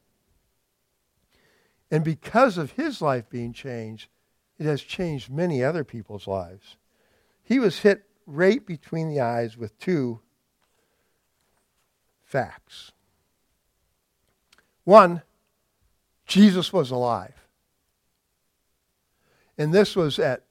And 1.91 2.03
because 2.03 2.57
of 2.57 2.71
his 2.71 3.01
life 3.01 3.29
being 3.29 3.53
changed, 3.53 4.09
it 4.57 4.65
has 4.65 4.81
changed 4.81 5.31
many 5.31 5.63
other 5.63 5.83
people's 5.83 6.27
lives. 6.27 6.77
He 7.43 7.59
was 7.59 7.79
hit 7.79 8.03
right 8.25 8.63
between 8.65 9.09
the 9.09 9.21
eyes 9.21 9.57
with 9.57 9.77
two 9.79 10.19
facts. 12.23 12.91
One, 14.83 15.23
Jesus 16.27 16.71
was 16.71 16.91
alive. 16.91 17.33
And 19.57 19.73
this 19.73 19.95
was 19.95 20.19
at 20.19 20.43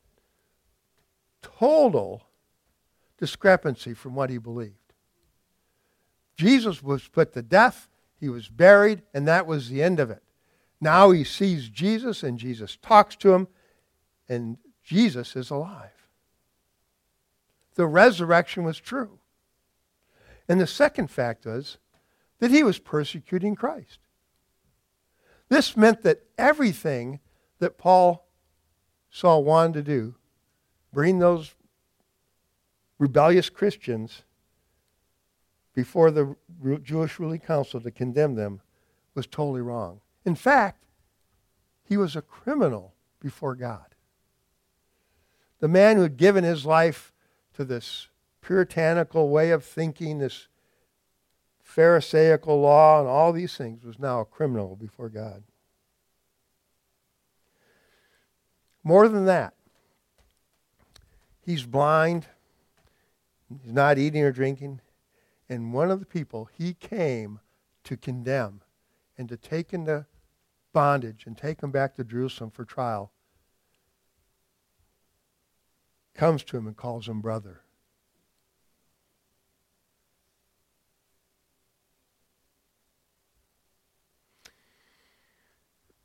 total 1.41 2.25
discrepancy 3.19 3.95
from 3.95 4.15
what 4.15 4.31
he 4.31 4.39
believed. 4.39 4.75
Jesus 6.37 6.83
was 6.83 7.09
put 7.09 7.33
to 7.33 7.43
death, 7.43 7.89
he 8.21 8.29
was 8.29 8.49
buried, 8.49 9.03
and 9.15 9.27
that 9.27 9.47
was 9.47 9.69
the 9.69 9.83
end 9.83 9.99
of 10.01 10.11
it. 10.11 10.23
Now 10.81 11.11
he 11.11 11.25
sees 11.25 11.69
Jesus 11.69 12.23
and 12.23 12.39
Jesus 12.39 12.77
talks 12.81 13.17
to 13.17 13.33
him, 13.33 13.49
and 14.29 14.59
Jesus 14.85 15.35
is 15.35 15.51
alive. 15.51 15.91
The 17.75 17.87
resurrection 17.87 18.65
was 18.65 18.79
true. 18.79 19.19
And 20.49 20.61
the 20.61 20.67
second 20.67 21.11
fact 21.11 21.47
was 21.47 21.79
that 22.39 22.51
he 22.51 22.63
was 22.63 22.79
persecuting 22.79 23.55
Christ. 23.55 23.99
This 25.49 25.77
meant 25.77 26.03
that 26.03 26.25
everything 26.37 27.21
that 27.59 27.79
Paul 27.79 28.27
saw 29.11 29.39
wanted 29.39 29.75
to 29.75 29.83
do, 29.83 30.15
bring 30.93 31.19
those 31.19 31.55
rebellious 32.99 33.51
Christians 33.51 34.23
before 35.75 36.11
the 36.11 36.37
Jewish 36.83 37.19
ruling 37.19 37.41
council 37.41 37.81
to 37.81 37.91
condemn 37.91 38.35
them, 38.35 38.61
was 39.15 39.27
totally 39.27 39.61
wrong. 39.61 40.01
In 40.29 40.35
fact, 40.35 40.85
he 41.83 41.97
was 41.97 42.15
a 42.15 42.21
criminal 42.21 42.93
before 43.19 43.55
God. 43.55 43.95
The 45.61 45.69
man 45.69 45.97
who 45.97 46.03
had 46.03 46.19
given 46.19 46.45
his 46.45 46.67
life 46.67 47.15
to 47.55 47.65
this 47.65 48.09
puritanical 48.43 49.31
way 49.31 49.53
of 49.53 49.65
thinking, 49.65 50.19
this 50.19 50.49
Pharisaical 51.63 52.61
law, 52.61 53.01
and 53.01 53.09
all 53.09 53.33
these 53.33 53.57
things 53.57 53.87
was 53.87 53.99
now 53.99 54.21
a 54.21 54.27
criminal 54.27 54.77
before 54.77 55.09
God. 55.09 55.45
More 58.85 59.09
than 59.09 59.25
that, 59.25 59.55
he's 61.41 61.65
blind, 61.65 62.27
he's 63.63 63.73
not 63.73 63.97
eating 63.97 64.23
or 64.23 64.33
drinking, 64.33 64.83
and 65.49 65.73
one 65.73 65.91
of 65.91 66.01
the 66.01 66.07
people 66.07 66.51
he 66.53 66.75
came 66.75 67.41
to 67.85 67.97
condemn 67.97 68.61
and 69.17 69.27
to 69.31 69.39
take 69.39 69.73
into 69.73 70.05
bondage 70.79 71.25
and 71.27 71.37
take 71.37 71.61
him 71.61 71.73
back 71.73 71.97
to 71.97 72.05
Jerusalem 72.05 72.53
for 72.53 72.65
trial, 72.65 73.11
comes 76.15 76.45
to 76.45 76.57
him 76.57 76.69
and 76.69 76.77
calls 76.77 77.09
him 77.09 77.21
brother. 77.21 77.63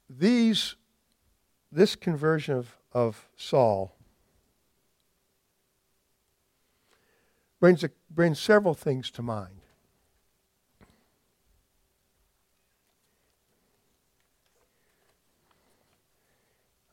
These, 0.10 0.76
this 1.72 1.96
conversion 1.96 2.56
of, 2.56 2.76
of 2.92 3.30
Saul 3.36 3.96
brings, 7.60 7.84
a, 7.84 7.92
brings 8.10 8.40
several 8.40 8.74
things 8.74 9.12
to 9.12 9.22
mind. 9.22 9.63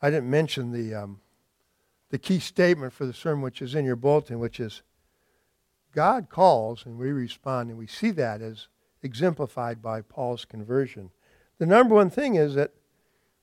I 0.01 0.09
didn't 0.09 0.29
mention 0.29 0.71
the, 0.71 0.95
um, 0.95 1.19
the 2.09 2.17
key 2.17 2.39
statement 2.39 2.93
for 2.93 3.05
the 3.05 3.13
sermon, 3.13 3.41
which 3.41 3.61
is 3.61 3.75
in 3.75 3.85
your 3.85 3.95
bulletin, 3.95 4.39
which 4.39 4.59
is 4.59 4.81
God 5.93 6.29
calls 6.29 6.85
and 6.85 6.97
we 6.97 7.11
respond, 7.11 7.69
and 7.69 7.77
we 7.77 7.87
see 7.87 8.11
that 8.11 8.41
as 8.41 8.67
exemplified 9.03 9.81
by 9.81 10.01
Paul's 10.01 10.45
conversion. 10.45 11.11
The 11.57 11.65
number 11.65 11.93
one 11.95 12.09
thing 12.09 12.35
is 12.35 12.55
that 12.55 12.71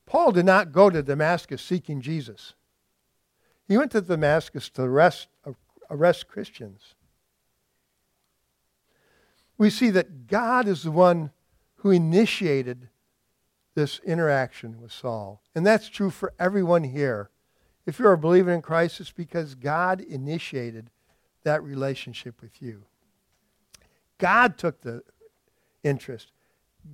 Paul 0.07 0.33
did 0.33 0.47
not 0.47 0.73
go 0.73 0.89
to 0.91 1.03
Damascus 1.03 1.61
seeking 1.61 2.01
Jesus. 2.01 2.55
He 3.67 3.77
went 3.77 3.93
to 3.93 4.01
Damascus 4.01 4.71
to 4.71 4.83
arrest, 4.83 5.29
arrest 5.91 6.27
Christians. 6.27 6.95
We 9.59 9.71
see 9.71 9.91
that 9.91 10.27
God 10.27 10.67
is 10.67 10.85
the 10.85 10.91
one 10.91 11.31
who 11.77 11.91
initiated 11.91 12.89
this 13.79 14.01
interaction 14.01 14.81
with 14.83 14.91
Saul. 14.91 15.41
And 15.55 15.65
that's 15.65 15.89
true 15.89 16.11
for 16.11 16.33
everyone 16.37 16.83
here. 16.83 17.31
If 17.87 18.01
you're 18.01 18.13
a 18.13 18.19
believer 18.19 18.51
in 18.51 18.61
Christ, 18.61 18.99
it's 18.99 19.13
because 19.13 19.55
God 19.55 20.01
initiated 20.01 20.91
that 21.45 21.63
relationship 21.63 22.43
with 22.43 22.61
you. 22.61 22.87
God 24.19 24.59
took 24.59 24.81
the 24.81 25.05
interest. 25.85 26.33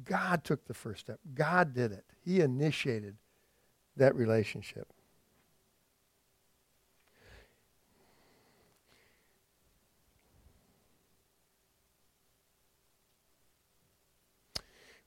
God 0.05 0.45
took 0.45 0.67
the 0.67 0.75
first 0.75 1.00
step. 1.00 1.21
God 1.35 1.73
did 1.73 1.91
it. 1.91 2.05
He 2.23 2.43
initiated 2.43 3.17
that 3.97 4.14
relationship. 4.14 4.87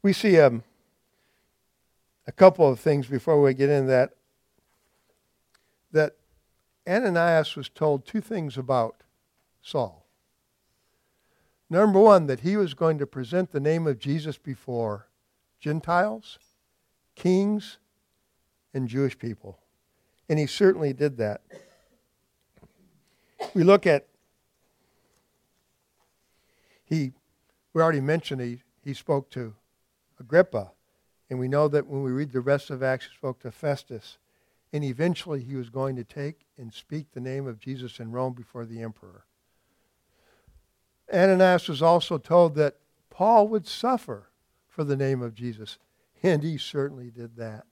We 0.01 0.11
see 0.11 0.39
um, 0.39 0.63
a 2.27 2.31
couple 2.31 2.69
of 2.69 2.79
things 2.79 3.07
before 3.07 3.41
we 3.41 3.53
get 3.53 3.69
into 3.69 3.87
that. 3.87 4.11
that 5.91 6.13
Ananias 6.87 7.55
was 7.55 7.69
told 7.69 8.05
two 8.05 8.21
things 8.21 8.57
about 8.57 9.03
Saul. 9.61 10.05
Number 11.69 11.99
one, 11.99 12.27
that 12.27 12.41
he 12.41 12.55
was 12.55 12.73
going 12.73 12.97
to 12.99 13.07
present 13.07 13.51
the 13.51 13.59
name 13.59 13.87
of 13.87 13.99
Jesus 13.99 14.37
before 14.37 15.07
Gentiles, 15.59 16.39
kings, 17.15 17.77
and 18.73 18.87
Jewish 18.87 19.17
people. 19.17 19.59
And 20.29 20.37
he 20.39 20.45
certainly 20.45 20.93
did 20.93 21.17
that. 21.17 21.41
We 23.53 23.63
look 23.63 23.85
at, 23.87 24.07
he, 26.85 27.11
we 27.73 27.81
already 27.81 28.01
mentioned 28.01 28.41
he, 28.41 28.61
he 28.81 28.93
spoke 28.93 29.29
to 29.31 29.55
Agrippa. 30.19 30.71
And 31.29 31.39
we 31.39 31.47
know 31.47 31.67
that 31.67 31.87
when 31.87 32.03
we 32.03 32.11
read 32.11 32.31
the 32.31 32.41
rest 32.41 32.69
of 32.69 32.81
Acts, 32.81 33.05
he 33.05 33.13
spoke 33.15 33.39
to 33.41 33.51
Festus. 33.51 34.17
And 34.71 34.83
eventually 34.83 35.43
he 35.43 35.55
was 35.55 35.69
going 35.69 35.95
to 35.95 36.03
take 36.03 36.45
and 36.57 36.73
speak 36.73 37.11
the 37.11 37.19
name 37.19 37.47
of 37.47 37.59
Jesus 37.59 37.99
in 37.99 38.11
Rome 38.11 38.33
before 38.33 38.65
the 38.65 38.81
emperor. 38.81 39.25
Ananias 41.13 41.69
was 41.69 41.81
also 41.81 42.17
told 42.17 42.55
that 42.55 42.75
Paul 43.09 43.47
would 43.47 43.65
suffer 43.65 44.29
for 44.67 44.83
the 44.83 44.97
name 44.97 45.21
of 45.21 45.33
Jesus, 45.33 45.77
and 46.21 46.43
he 46.43 46.57
certainly 46.57 47.09
did 47.09 47.37
that. 47.37 47.65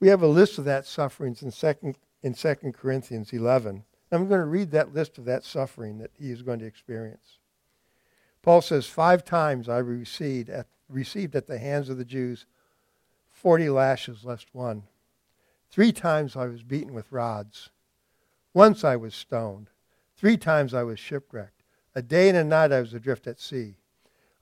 We 0.00 0.08
have 0.08 0.22
a 0.22 0.26
list 0.26 0.58
of 0.58 0.64
that 0.64 0.86
sufferings 0.86 1.42
in 1.42 1.50
second 1.50 1.96
in 2.22 2.34
2 2.34 2.54
Corinthians 2.72 3.32
11. 3.32 3.84
I'm 4.12 4.28
going 4.28 4.40
to 4.40 4.46
read 4.46 4.72
that 4.72 4.92
list 4.92 5.18
of 5.18 5.24
that 5.26 5.44
suffering 5.44 5.98
that 5.98 6.10
he 6.18 6.30
is 6.30 6.42
going 6.42 6.58
to 6.58 6.66
experience. 6.66 7.38
Paul 8.42 8.60
says, 8.60 8.86
Five 8.86 9.24
times 9.24 9.68
I 9.68 9.78
received 9.78 10.48
at, 10.48 10.66
received 10.90 11.34
at 11.36 11.46
the 11.46 11.58
hands 11.58 11.88
of 11.88 11.98
the 11.98 12.04
Jews 12.04 12.46
40 13.30 13.70
lashes 13.70 14.24
less 14.24 14.44
one. 14.52 14.82
Three 15.70 15.92
times 15.92 16.36
I 16.36 16.46
was 16.46 16.62
beaten 16.62 16.92
with 16.92 17.12
rods. 17.12 17.70
Once 18.52 18.82
I 18.84 18.96
was 18.96 19.14
stoned. 19.14 19.70
Three 20.16 20.36
times 20.36 20.74
I 20.74 20.82
was 20.82 20.98
shipwrecked. 20.98 21.62
A 21.94 22.02
day 22.02 22.28
and 22.28 22.36
a 22.36 22.44
night 22.44 22.72
I 22.72 22.80
was 22.80 22.92
adrift 22.92 23.26
at 23.26 23.40
sea, 23.40 23.76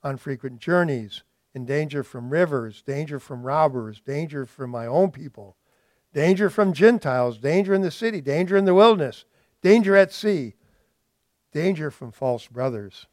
on 0.02 0.16
frequent 0.16 0.60
journeys, 0.60 1.22
in 1.54 1.64
danger 1.64 2.02
from 2.02 2.30
rivers, 2.30 2.82
danger 2.82 3.18
from 3.18 3.42
robbers, 3.42 4.00
danger 4.00 4.44
from 4.44 4.70
my 4.70 4.86
own 4.86 5.10
people, 5.10 5.56
danger 6.12 6.50
from 6.50 6.72
Gentiles, 6.72 7.38
danger 7.38 7.74
in 7.74 7.82
the 7.82 7.90
city, 7.90 8.20
danger 8.20 8.56
in 8.56 8.64
the 8.64 8.74
wilderness, 8.74 9.24
danger 9.62 9.96
at 9.96 10.12
sea, 10.12 10.54
danger 11.52 11.90
from 11.90 12.12
false 12.12 12.46
brothers, 12.46 13.06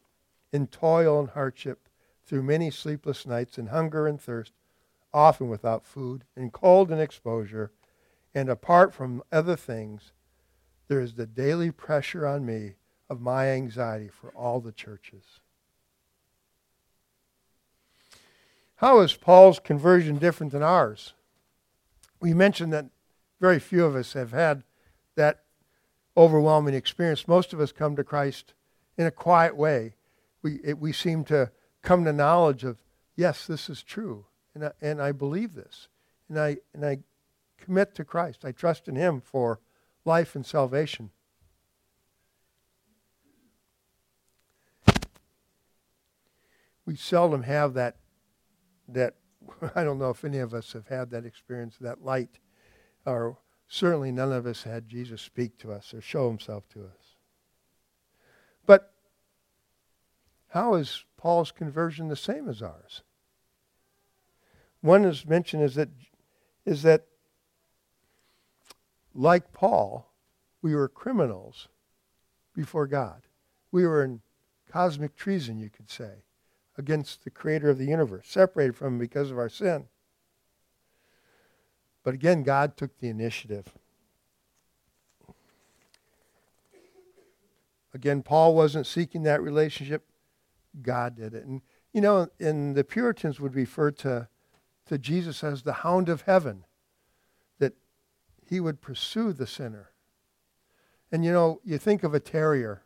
in 0.51 0.68
toil 0.68 1.20
and 1.20 1.30
hardship, 1.30 1.85
through 2.25 2.44
many 2.44 2.72
sleepless 2.72 3.25
nights, 3.25 3.58
in 3.58 3.67
hunger 3.67 4.08
and 4.08 4.20
thirst, 4.20 4.53
often 5.13 5.48
without 5.48 5.86
food, 5.86 6.24
in 6.36 6.50
cold 6.50 6.91
and 6.91 7.00
exposure, 7.00 7.72
and 8.34 8.50
apart 8.50 8.94
from 8.94 9.24
other 9.32 9.55
things, 9.55 10.12
there 10.88 11.00
is 11.00 11.13
the 11.13 11.25
daily 11.25 11.72
pressure 11.72 12.27
on 12.27 12.46
me 12.46 12.74
of 13.10 13.22
my 13.22 13.48
anxiety 13.48 14.10
for 14.10 14.29
all 14.32 14.60
the 14.60 14.72
churches. 14.72 15.39
How 18.77 19.00
is 19.00 19.15
Paul's 19.15 19.60
conversion 19.60 20.17
different 20.17 20.51
than 20.51 20.63
ours? 20.63 21.13
We 22.20 22.34
mentioned 22.34 22.74
that 22.74 22.88
very 23.39 23.60
few 23.60 23.86
of 23.86 23.96
us 23.96 24.13
have 24.13 24.32
had 24.32 24.63
that 25.15 25.44
overwhelming 26.17 26.74
experience. 26.74 27.27
Most 27.27 27.53
of 27.53 27.60
us 27.60 27.72
come 27.72 27.96
to 27.96 28.03
Christ 28.03 28.53
in 28.98 29.05
a 29.05 29.12
quiet 29.12 29.55
way. 29.55 29.96
We, 30.41 30.60
it, 30.63 30.79
we 30.79 30.91
seem 30.91 31.24
to 31.25 31.51
come 31.86 32.04
to 32.06 32.13
knowledge 32.13 32.63
of, 32.63 32.77
yes, 33.15 33.48
this 33.48 33.70
is 33.70 33.82
true, 33.82 34.25
and 34.54 34.65
I, 34.65 34.72
and 34.82 35.01
I 35.01 35.12
believe 35.12 35.54
this, 35.54 35.88
and 36.27 36.39
I, 36.39 36.58
and 36.74 36.86
I 36.86 37.00
commit 37.58 37.96
to 37.96 38.04
Christ. 38.04 38.44
I 38.44 38.51
trust 38.51 38.88
in 38.88 38.96
Him 38.96 39.22
for 39.22 39.62
life 40.04 40.36
and 40.36 40.46
salvation. 40.46 41.12
we 46.86 46.96
seldom 46.96 47.44
have 47.44 47.74
that 47.74 47.98
that 48.88 49.16
I 49.75 49.83
don't 49.83 50.00
know 50.00 50.12
if 50.12 50.24
any 50.24 50.40
of 50.40 50.53
us 50.53 50.74
have 50.74 50.88
had 50.88 51.09
that 51.12 51.25
experience, 51.25 51.77
that 51.81 52.03
light, 52.03 52.40
or 53.05 53.38
certainly 53.68 54.12
none 54.12 54.31
of 54.31 54.46
us 54.46 54.64
had 54.64 54.88
Jesus 54.88 55.22
speak 55.22 55.57
to 55.59 55.72
us 55.72 55.94
or 55.94 56.01
show 56.01 56.27
himself 56.27 56.68
to 56.70 56.81
us. 56.83 57.16
But 58.66 58.94
how 60.55 60.75
is 60.75 61.03
Paul's 61.18 61.51
conversion 61.51 62.07
the 62.07 62.15
same 62.15 62.48
as 62.48 62.61
ours? 62.61 63.01
One 64.79 65.03
is 65.03 65.25
mentioned 65.27 65.63
is 65.63 65.75
that 65.75 65.89
is 66.65 66.81
that 66.83 67.07
like 69.13 69.51
Paul, 69.51 70.13
we 70.61 70.74
were 70.74 70.87
criminals 70.87 71.68
before 72.55 72.87
God. 72.87 73.24
We 73.70 73.85
were 73.85 74.01
in 74.01 74.22
cosmic 74.72 75.18
treason, 75.18 75.59
you 75.59 75.70
could 75.70 75.91
say 75.91 76.24
against 76.77 77.25
the 77.25 77.29
creator 77.29 77.70
of 77.70 77.77
the 77.77 77.87
universe, 77.87 78.25
separated 78.29 78.77
from 78.77 78.94
him 78.94 79.00
because 79.00 79.31
of 79.31 79.37
our 79.37 79.50
sin. 79.50 79.87
But 82.01 82.13
again, 82.13 82.44
God 82.44 82.77
took 82.77 82.98
the 83.00 83.09
initiative. 83.09 83.74
Again, 87.94 88.24
Paul 88.24 88.55
wasn't 88.55 88.87
seeking 88.87 89.24
that 89.24 89.41
relationship. 89.41 90.05
God 90.81 91.16
did 91.16 91.33
it. 91.33 91.46
And, 91.46 91.61
you 91.94 92.01
know, 92.01 92.27
and 92.40 92.75
the 92.75 92.83
Puritans 92.83 93.40
would 93.40 93.55
refer 93.55 93.92
to, 93.92 94.27
to 94.88 94.98
Jesus 94.98 95.44
as 95.44 95.64
the 95.64 95.74
hound 95.74 96.09
of 96.09 96.22
heaven, 96.22 96.66
that 97.59 97.74
he 98.46 98.59
would 98.59 98.81
pursue 98.81 99.33
the 99.33 99.48
sinner. 99.48 99.92
And, 101.11 101.24
you 101.24 101.31
know, 101.31 101.61
you 101.64 101.77
think 101.77 102.03
of 102.03 102.14
a 102.14 102.20
terrier, 102.20 102.81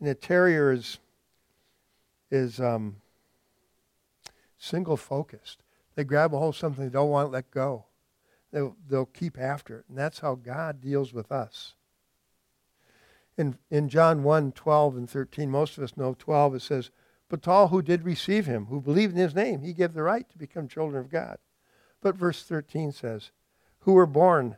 and 0.00 0.08
a 0.08 0.14
terrier 0.14 0.72
is 0.72 0.98
is 2.30 2.58
um, 2.58 2.96
single 4.58 4.96
focused. 4.96 5.62
They 5.94 6.04
grab 6.04 6.34
a 6.34 6.38
hold 6.38 6.54
of 6.54 6.58
something 6.58 6.84
they 6.84 6.90
don't 6.90 7.10
want 7.10 7.28
to 7.28 7.30
let 7.30 7.50
go. 7.50 7.84
They'll, 8.50 8.76
they'll 8.88 9.06
keep 9.06 9.38
after 9.38 9.78
it. 9.78 9.84
And 9.88 9.96
that's 9.96 10.18
how 10.18 10.34
God 10.34 10.80
deals 10.80 11.12
with 11.12 11.30
us. 11.30 11.74
In, 13.36 13.58
in 13.70 13.88
John 13.88 14.22
1 14.22 14.52
12 14.52 14.96
and 14.96 15.10
13, 15.10 15.50
most 15.50 15.76
of 15.76 15.84
us 15.84 15.96
know 15.96 16.14
12, 16.18 16.56
it 16.56 16.62
says, 16.62 16.90
But 17.28 17.48
all 17.48 17.68
who 17.68 17.82
did 17.82 18.04
receive 18.04 18.46
him, 18.46 18.66
who 18.66 18.80
believed 18.80 19.14
in 19.14 19.18
his 19.18 19.34
name, 19.34 19.62
he 19.62 19.72
gave 19.72 19.92
the 19.92 20.02
right 20.02 20.28
to 20.30 20.38
become 20.38 20.68
children 20.68 21.00
of 21.00 21.10
God. 21.10 21.38
But 22.00 22.16
verse 22.16 22.44
13 22.44 22.92
says, 22.92 23.30
Who 23.80 23.92
were 23.92 24.06
born 24.06 24.56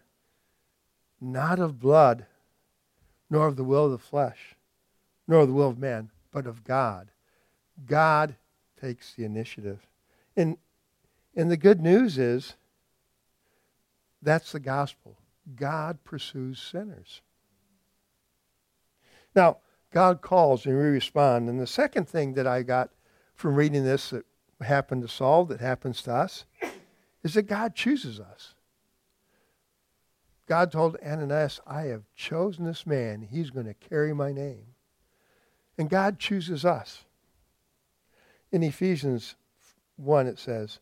not 1.21 1.59
of 1.59 1.81
blood, 1.81 2.27
nor 3.31 3.47
of 3.47 3.57
the 3.57 3.65
will 3.65 3.87
of 3.87 3.93
the 3.93 3.99
flesh, 3.99 4.57
nor 5.27 5.41
of 5.41 5.49
the 5.49 5.55
will 5.55 5.69
of 5.71 5.79
man, 5.79 6.11
but 6.31 6.47
of 6.47 6.65
God. 6.65 7.11
God 7.87 8.37
takes 8.81 9.15
the 9.15 9.25
initiative. 9.25 9.87
And, 10.37 10.59
and 11.35 11.51
the 11.51 11.57
good 11.57 11.81
news 11.81 12.19
is 12.19 12.55
that's 14.23 14.53
the 14.53 14.61
gospel. 14.61 15.17
God 15.55 15.99
pursues 16.05 16.61
sinners. 16.61 17.23
Now, 19.37 19.59
God 19.93 20.23
calls 20.23 20.65
and 20.67 20.77
we 20.77 20.83
respond. 20.85 21.49
And 21.49 21.61
the 21.61 21.67
second 21.67 22.09
thing 22.09 22.33
that 22.35 22.47
I 22.47 22.63
got 22.63 22.91
from 23.35 23.55
reading 23.55 23.85
this 23.85 24.11
that 24.11 24.25
happened 24.63 25.03
to 25.03 25.09
Saul, 25.09 25.45
that 25.45 25.61
happens 25.61 26.03
to 26.03 26.15
us, 26.15 26.47
is 27.23 27.35
that 27.35 27.43
God 27.43 27.75
chooses 27.75 28.19
us. 28.19 28.55
God 30.47 30.73
told 30.73 30.97
Ananias, 31.05 31.61
I 31.67 31.83
have 31.83 32.05
chosen 32.15 32.65
this 32.65 32.87
man. 32.87 33.29
He's 33.31 33.51
going 33.51 33.67
to 33.67 33.75
carry 33.75 34.15
my 34.15 34.33
name. 34.33 34.75
And 35.77 35.91
God 35.91 36.19
chooses 36.19 36.65
us. 36.65 37.05
In 38.53 38.63
Ephesians 38.63 39.35
1, 39.97 40.27
it 40.27 40.39
says, 40.39 40.79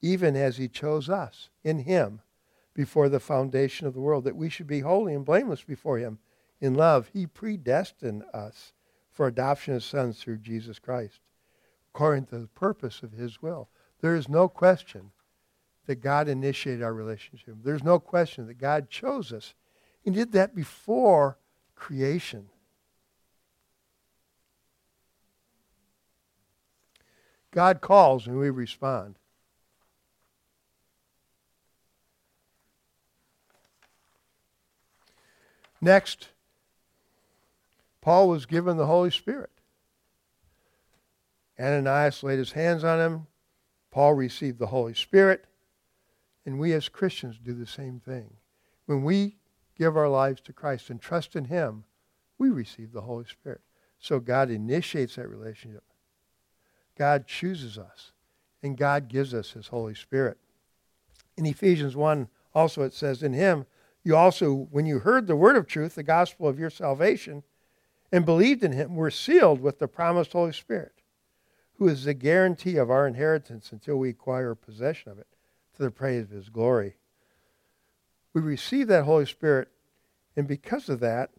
even 0.00 0.34
as 0.34 0.56
he 0.56 0.66
chose 0.66 1.08
us 1.08 1.50
in 1.62 1.80
him 1.80 2.20
before 2.74 3.08
the 3.08 3.20
foundation 3.20 3.86
of 3.86 3.94
the 3.94 4.00
world, 4.00 4.24
that 4.24 4.34
we 4.34 4.48
should 4.48 4.66
be 4.66 4.80
holy 4.80 5.14
and 5.14 5.24
blameless 5.24 5.62
before 5.62 5.98
him. 5.98 6.18
In 6.62 6.74
love, 6.74 7.10
he 7.12 7.26
predestined 7.26 8.22
us 8.32 8.72
for 9.10 9.26
adoption 9.26 9.74
as 9.74 9.84
sons 9.84 10.22
through 10.22 10.38
Jesus 10.38 10.78
Christ, 10.78 11.18
according 11.92 12.26
to 12.26 12.38
the 12.38 12.46
purpose 12.46 13.02
of 13.02 13.10
his 13.10 13.42
will. 13.42 13.68
There 14.00 14.14
is 14.14 14.28
no 14.28 14.48
question 14.48 15.10
that 15.86 15.96
God 15.96 16.28
initiated 16.28 16.80
our 16.80 16.94
relationship. 16.94 17.56
There's 17.64 17.82
no 17.82 17.98
question 17.98 18.46
that 18.46 18.58
God 18.58 18.88
chose 18.88 19.32
us. 19.32 19.54
He 20.02 20.12
did 20.12 20.30
that 20.32 20.54
before 20.54 21.36
creation. 21.74 22.48
God 27.50 27.80
calls 27.80 28.28
and 28.28 28.38
we 28.38 28.50
respond. 28.50 29.16
Next, 35.80 36.28
Paul 38.02 38.28
was 38.28 38.44
given 38.44 38.76
the 38.76 38.86
Holy 38.86 39.10
Spirit. 39.10 39.50
Ananias 41.58 42.22
laid 42.22 42.38
his 42.38 42.52
hands 42.52 42.84
on 42.84 43.00
him. 43.00 43.26
Paul 43.90 44.14
received 44.14 44.58
the 44.58 44.66
Holy 44.66 44.94
Spirit. 44.94 45.46
And 46.44 46.58
we 46.58 46.72
as 46.72 46.88
Christians 46.88 47.38
do 47.42 47.54
the 47.54 47.66
same 47.66 48.00
thing. 48.00 48.34
When 48.86 49.04
we 49.04 49.36
give 49.78 49.96
our 49.96 50.08
lives 50.08 50.40
to 50.42 50.52
Christ 50.52 50.90
and 50.90 51.00
trust 51.00 51.36
in 51.36 51.44
Him, 51.46 51.84
we 52.38 52.50
receive 52.50 52.92
the 52.92 53.02
Holy 53.02 53.24
Spirit. 53.26 53.60
So 53.98 54.18
God 54.18 54.50
initiates 54.50 55.16
that 55.16 55.28
relationship. 55.28 55.84
God 56.98 57.26
chooses 57.26 57.78
us, 57.78 58.12
and 58.62 58.76
God 58.76 59.08
gives 59.08 59.32
us 59.32 59.52
His 59.52 59.68
Holy 59.68 59.94
Spirit. 59.94 60.38
In 61.36 61.46
Ephesians 61.46 61.96
1, 61.96 62.28
also 62.54 62.82
it 62.82 62.92
says, 62.92 63.22
In 63.22 63.32
Him, 63.32 63.66
you 64.04 64.16
also, 64.16 64.52
when 64.70 64.84
you 64.84 64.98
heard 64.98 65.26
the 65.26 65.36
word 65.36 65.56
of 65.56 65.66
truth, 65.66 65.94
the 65.94 66.02
gospel 66.02 66.48
of 66.48 66.58
your 66.58 66.70
salvation, 66.70 67.44
and 68.12 68.26
believed 68.26 68.62
in 68.62 68.72
Him, 68.72 68.94
were 68.94 69.10
sealed 69.10 69.60
with 69.60 69.78
the 69.78 69.88
promised 69.88 70.32
Holy 70.32 70.52
Spirit, 70.52 70.92
who 71.78 71.88
is 71.88 72.04
the 72.04 72.14
guarantee 72.14 72.76
of 72.76 72.90
our 72.90 73.06
inheritance 73.06 73.72
until 73.72 73.96
we 73.96 74.10
acquire 74.10 74.54
possession 74.54 75.10
of 75.10 75.18
it, 75.18 75.26
to 75.74 75.82
the 75.82 75.90
praise 75.90 76.24
of 76.24 76.30
His 76.30 76.50
glory. 76.50 76.96
We 78.34 78.42
receive 78.42 78.86
that 78.88 79.04
Holy 79.04 79.26
Spirit, 79.26 79.68
and 80.36 80.46
because 80.46 80.90
of 80.90 81.00
that, 81.00 81.30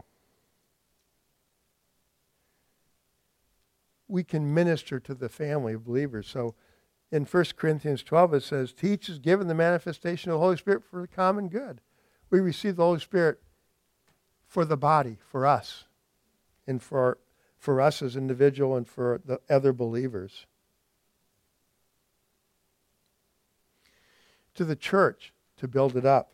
we 4.07 4.23
can 4.23 4.53
minister 4.53 4.99
to 4.99 5.13
the 5.13 5.29
family 5.29 5.73
of 5.73 5.85
believers. 5.85 6.27
So 6.27 6.55
in 7.11 7.25
1 7.25 7.45
Corinthians 7.55 8.03
12, 8.03 8.33
it 8.33 8.43
says, 8.43 8.73
Teach 8.73 9.09
is 9.09 9.19
given 9.19 9.47
the 9.47 9.55
manifestation 9.55 10.31
of 10.31 10.35
the 10.35 10.43
Holy 10.43 10.57
Spirit 10.57 10.83
for 10.83 11.01
the 11.01 11.07
common 11.07 11.47
good. 11.47 11.81
We 12.29 12.39
receive 12.39 12.75
the 12.75 12.83
Holy 12.83 12.99
Spirit 12.99 13.39
for 14.47 14.65
the 14.65 14.77
body, 14.77 15.17
for 15.23 15.45
us, 15.45 15.85
and 16.67 16.81
for, 16.81 17.17
for 17.57 17.81
us 17.81 18.01
as 18.01 18.15
individual 18.15 18.75
and 18.75 18.87
for 18.87 19.21
the 19.25 19.39
other 19.49 19.73
believers. 19.73 20.45
To 24.55 24.65
the 24.65 24.75
church 24.75 25.33
to 25.57 25.67
build 25.67 25.95
it 25.95 26.05
up. 26.05 26.33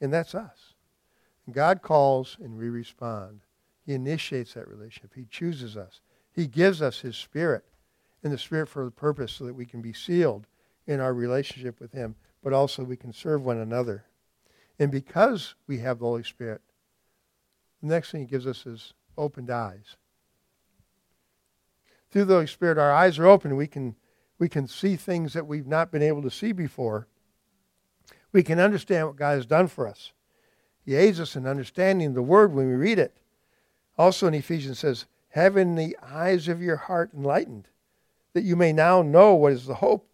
And 0.00 0.12
that's 0.12 0.34
us. 0.34 0.74
God 1.50 1.82
calls 1.82 2.36
and 2.42 2.58
we 2.58 2.68
respond. 2.68 3.40
He 3.84 3.94
initiates 3.94 4.54
that 4.54 4.68
relationship. 4.68 5.12
He 5.14 5.26
chooses 5.30 5.76
us. 5.76 6.00
He 6.32 6.46
gives 6.46 6.80
us 6.80 7.00
His 7.00 7.16
Spirit 7.16 7.64
and 8.22 8.32
the 8.32 8.38
Spirit 8.38 8.68
for 8.68 8.84
the 8.84 8.90
purpose 8.90 9.32
so 9.32 9.44
that 9.44 9.54
we 9.54 9.66
can 9.66 9.82
be 9.82 9.92
sealed 9.92 10.46
in 10.86 11.00
our 11.00 11.12
relationship 11.12 11.80
with 11.80 11.92
Him, 11.92 12.14
but 12.42 12.52
also 12.52 12.84
we 12.84 12.96
can 12.96 13.12
serve 13.12 13.44
one 13.44 13.58
another. 13.58 14.04
And 14.78 14.90
because 14.90 15.54
we 15.66 15.78
have 15.78 15.98
the 15.98 16.04
Holy 16.04 16.22
Spirit, 16.22 16.60
the 17.82 17.88
next 17.88 18.10
thing 18.10 18.20
He 18.22 18.26
gives 18.26 18.46
us 18.46 18.66
is 18.66 18.94
opened 19.16 19.50
eyes. 19.50 19.96
Through 22.10 22.26
the 22.26 22.34
Holy 22.34 22.46
Spirit, 22.46 22.78
our 22.78 22.92
eyes 22.92 23.18
are 23.18 23.26
open. 23.26 23.56
We 23.56 23.66
can, 23.66 23.96
we 24.38 24.48
can 24.48 24.66
see 24.66 24.96
things 24.96 25.32
that 25.32 25.46
we've 25.46 25.66
not 25.66 25.90
been 25.90 26.02
able 26.02 26.22
to 26.22 26.30
see 26.30 26.52
before. 26.52 27.08
We 28.32 28.42
can 28.42 28.60
understand 28.60 29.06
what 29.06 29.16
God 29.16 29.32
has 29.32 29.46
done 29.46 29.68
for 29.68 29.86
us. 29.88 30.12
He 30.84 30.94
aids 30.94 31.20
us 31.20 31.36
in 31.36 31.46
understanding 31.46 32.12
the 32.12 32.22
Word 32.22 32.52
when 32.52 32.68
we 32.68 32.74
read 32.74 32.98
it. 32.98 33.16
Also 33.96 34.26
in 34.26 34.34
Ephesians 34.34 34.80
says, 34.80 35.06
having 35.30 35.74
the 35.74 35.96
eyes 36.02 36.48
of 36.48 36.60
your 36.60 36.76
heart 36.76 37.10
enlightened, 37.14 37.68
that 38.34 38.44
you 38.44 38.56
may 38.56 38.72
now 38.72 39.02
know 39.02 39.34
what 39.34 39.52
is 39.52 39.66
the 39.66 39.76
hope 39.76 40.08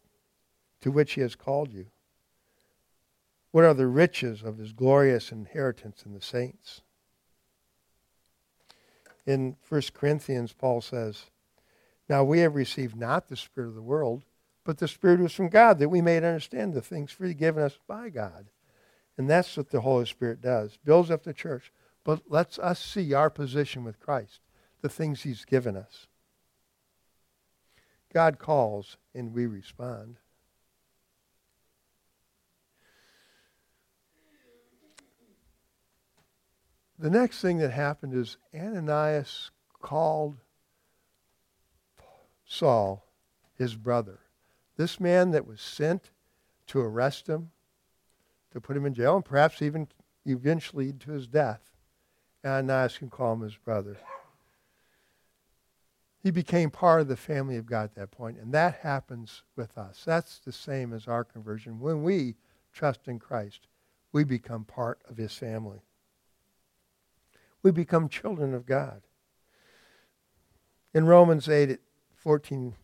to 0.81 0.91
which 0.91 1.13
he 1.15 1.21
has 1.21 1.35
called 1.35 1.73
you. 1.73 1.87
What 3.51 3.65
are 3.65 3.75
the 3.75 3.87
riches 3.87 4.43
of 4.43 4.59
his 4.59 4.73
glorious 4.73 5.33
inheritance 5.33 6.05
in 6.05 6.13
the 6.13 6.21
saints? 6.21 6.83
In 9.29 9.57
1 9.69 9.83
Corinthians, 9.93 10.55
Paul 10.55 10.81
says, 10.81 11.27
Now 12.09 12.25
we 12.25 12.39
have 12.39 12.55
received 12.55 12.97
not 12.97 13.29
the 13.29 13.37
Spirit 13.37 13.69
of 13.69 13.75
the 13.75 13.83
world, 13.83 14.25
but 14.65 14.79
the 14.79 14.89
Spirit 14.89 15.21
was 15.21 15.35
from 15.35 15.51
God, 15.51 15.79
that 15.79 15.91
we 15.91 16.01
may 16.01 16.17
understand 16.17 16.73
the 16.73 16.81
things 16.81 17.13
freely 17.13 17.35
given 17.35 17.63
us 17.63 17.79
by 17.87 18.09
God. 18.09 18.47
And 19.19 19.29
that's 19.29 19.55
what 19.55 19.69
the 19.69 19.83
Holy 19.83 20.07
Spirit 20.07 20.41
does 20.41 20.79
builds 20.83 21.11
up 21.11 21.25
the 21.25 21.35
church, 21.35 21.71
but 22.05 22.31
lets 22.31 22.59
us 22.59 22.83
see 22.83 23.13
our 23.13 23.29
position 23.29 23.85
with 23.85 24.01
Christ 24.01 24.41
the 24.81 24.89
things 24.89 25.25
He's 25.25 25.45
given 25.45 25.77
us. 25.77 26.07
God 28.15 28.39
calls 28.39 28.97
and 29.15 29.35
we 29.35 29.45
respond. 29.45 30.17
The 36.99 37.11
next 37.11 37.41
thing 37.41 37.59
that 37.59 37.71
happened 37.71 38.13
is 38.13 38.39
Ananias 38.53 39.51
called 39.81 40.39
Saul, 42.45 43.05
his 43.55 43.77
brother. 43.77 44.19
This 44.77 44.99
man 44.99 45.31
that 45.31 45.47
was 45.47 45.61
sent 45.61 46.11
to 46.69 46.81
arrest 46.81 47.29
him, 47.29 47.51
to 48.53 48.61
put 48.61 48.77
him 48.77 48.85
in 48.85 48.95
jail, 48.95 49.17
and 49.17 49.25
perhaps 49.25 49.63
even 49.63 49.87
eventually 50.25 50.93
to 50.93 51.13
his 51.13 51.29
death. 51.29 51.61
Ananias 52.45 52.99
can 52.99 53.11
call 53.11 53.35
him 53.35 53.43
his 53.43 53.57
brother. 53.57 53.97
He 56.21 56.33
became 56.33 56.71
part 56.71 57.01
of 57.01 57.09
the 57.09 57.17
family 57.17 57.57
of 57.57 57.67
God 57.67 57.85
at 57.85 57.95
that 57.95 58.11
point, 58.11 58.39
and 58.39 58.53
that 58.53 58.81
happens 58.83 59.45
with 59.55 59.79
us. 59.79 60.03
That's 60.05 60.41
the 60.41 60.53
same 60.53 60.93
as 60.93 61.07
our 61.07 61.23
conversion. 61.23 61.79
When 61.79 62.03
we 62.03 62.35
trust 62.73 63.07
in 63.07 63.21
Christ, 63.21 63.69
we 64.13 64.25
become 64.25 64.65
part 64.65 65.01
of 65.09 65.17
his 65.17 65.33
family. 65.35 65.83
We 67.63 67.71
become 67.71 68.09
children 68.09 68.55
of 68.55 68.67
God. 68.67 69.03
In 70.95 71.07
Romans 71.07 71.49
8, 71.49 71.79
14 72.15 72.75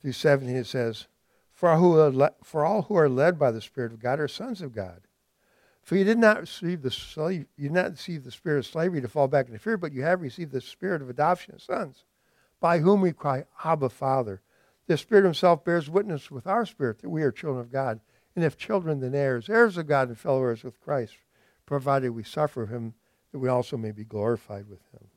through 0.00 0.12
17, 0.12 0.56
it 0.56 0.66
says, 0.66 1.06
for, 1.52 1.76
who 1.76 1.94
le- 1.94 2.34
for 2.42 2.64
all 2.64 2.82
who 2.82 2.96
are 2.96 3.08
led 3.08 3.38
by 3.38 3.50
the 3.50 3.60
Spirit 3.60 3.92
of 3.92 4.00
God 4.00 4.20
are 4.20 4.28
sons 4.28 4.60
of 4.60 4.74
God. 4.74 5.02
For 5.82 5.96
you 5.96 6.04
did 6.04 6.18
not 6.18 6.40
receive 6.40 6.82
the 6.82 6.90
slave, 6.90 7.46
you 7.56 7.68
did 7.68 7.72
not 7.72 7.90
receive 7.92 8.24
the 8.24 8.30
spirit 8.32 8.58
of 8.58 8.66
slavery 8.66 9.00
to 9.00 9.08
fall 9.08 9.28
back 9.28 9.46
into 9.46 9.58
fear, 9.58 9.76
but 9.76 9.92
you 9.92 10.02
have 10.02 10.20
received 10.20 10.50
the 10.50 10.60
spirit 10.60 11.00
of 11.00 11.08
adoption 11.08 11.54
as 11.54 11.62
sons 11.62 12.04
by 12.60 12.78
whom 12.78 13.00
we 13.00 13.12
cry, 13.12 13.44
Abba, 13.64 13.88
Father. 13.88 14.40
The 14.86 14.96
Spirit 14.96 15.24
Himself 15.24 15.64
bears 15.64 15.90
witness 15.90 16.30
with 16.30 16.46
our 16.46 16.64
spirit 16.64 17.00
that 17.00 17.10
we 17.10 17.22
are 17.22 17.32
children 17.32 17.60
of 17.60 17.72
God. 17.72 18.00
And 18.34 18.44
if 18.44 18.56
children, 18.56 19.00
then 19.00 19.14
heirs, 19.14 19.48
heirs 19.48 19.76
of 19.76 19.86
God 19.86 20.08
and 20.08 20.18
fellow 20.18 20.42
heirs 20.42 20.62
with 20.62 20.80
Christ, 20.80 21.14
provided 21.64 22.10
we 22.10 22.22
suffer 22.22 22.66
Him, 22.66 22.94
that 23.32 23.38
we 23.38 23.48
also 23.48 23.76
may 23.76 23.92
be 23.92 24.04
glorified 24.04 24.68
with 24.68 24.80
Him. 24.92 25.08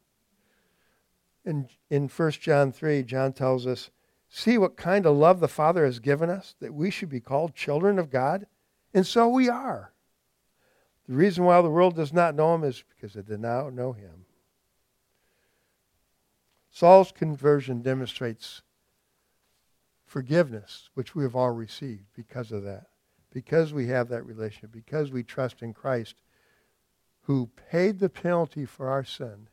In, 1.45 1.69
in 1.89 2.07
1 2.09 2.31
John 2.31 2.71
3, 2.71 3.03
John 3.03 3.33
tells 3.33 3.65
us, 3.65 3.91
See 4.31 4.57
what 4.57 4.77
kind 4.77 5.05
of 5.07 5.17
love 5.17 5.39
the 5.39 5.47
Father 5.47 5.85
has 5.85 5.99
given 5.99 6.29
us, 6.29 6.53
that 6.59 6.73
we 6.73 6.91
should 6.91 7.09
be 7.09 7.19
called 7.19 7.55
children 7.55 7.97
of 7.97 8.11
God? 8.11 8.45
And 8.93 9.05
so 9.05 9.27
we 9.27 9.49
are. 9.49 9.91
The 11.07 11.15
reason 11.15 11.43
why 11.43 11.59
the 11.61 11.69
world 11.69 11.95
does 11.95 12.13
not 12.13 12.35
know 12.35 12.53
Him 12.53 12.63
is 12.63 12.83
because 12.87 13.15
it 13.15 13.27
did 13.27 13.39
not 13.39 13.73
know 13.73 13.93
Him. 13.93 14.25
Saul's 16.69 17.11
conversion 17.11 17.81
demonstrates 17.81 18.61
forgiveness, 20.05 20.89
which 20.93 21.15
we 21.15 21.23
have 21.23 21.35
all 21.35 21.51
received 21.51 22.05
because 22.15 22.51
of 22.51 22.63
that. 22.63 22.87
Because 23.31 23.73
we 23.73 23.87
have 23.87 24.09
that 24.09 24.25
relationship, 24.25 24.71
because 24.71 25.11
we 25.11 25.23
trust 25.23 25.61
in 25.61 25.73
Christ, 25.73 26.15
who 27.29 27.47
paid 27.69 27.99
the 27.99 28.09
penalty 28.09 28.65
for 28.65 28.89
our 28.89 29.03
sin, 29.03 29.47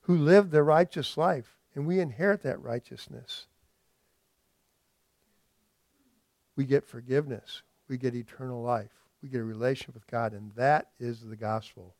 who 0.00 0.16
lived 0.16 0.50
the 0.50 0.62
righteous 0.62 1.18
life, 1.18 1.58
and 1.74 1.86
we 1.86 2.00
inherit 2.00 2.42
that 2.42 2.58
righteousness. 2.62 3.46
We 6.56 6.64
get 6.64 6.86
forgiveness. 6.86 7.60
We 7.88 7.98
get 7.98 8.14
eternal 8.14 8.62
life. 8.62 9.04
We 9.22 9.28
get 9.28 9.42
a 9.42 9.44
relationship 9.44 9.92
with 9.92 10.06
God, 10.06 10.32
and 10.32 10.50
that 10.54 10.88
is 10.98 11.20
the 11.20 11.36
gospel. 11.36 11.94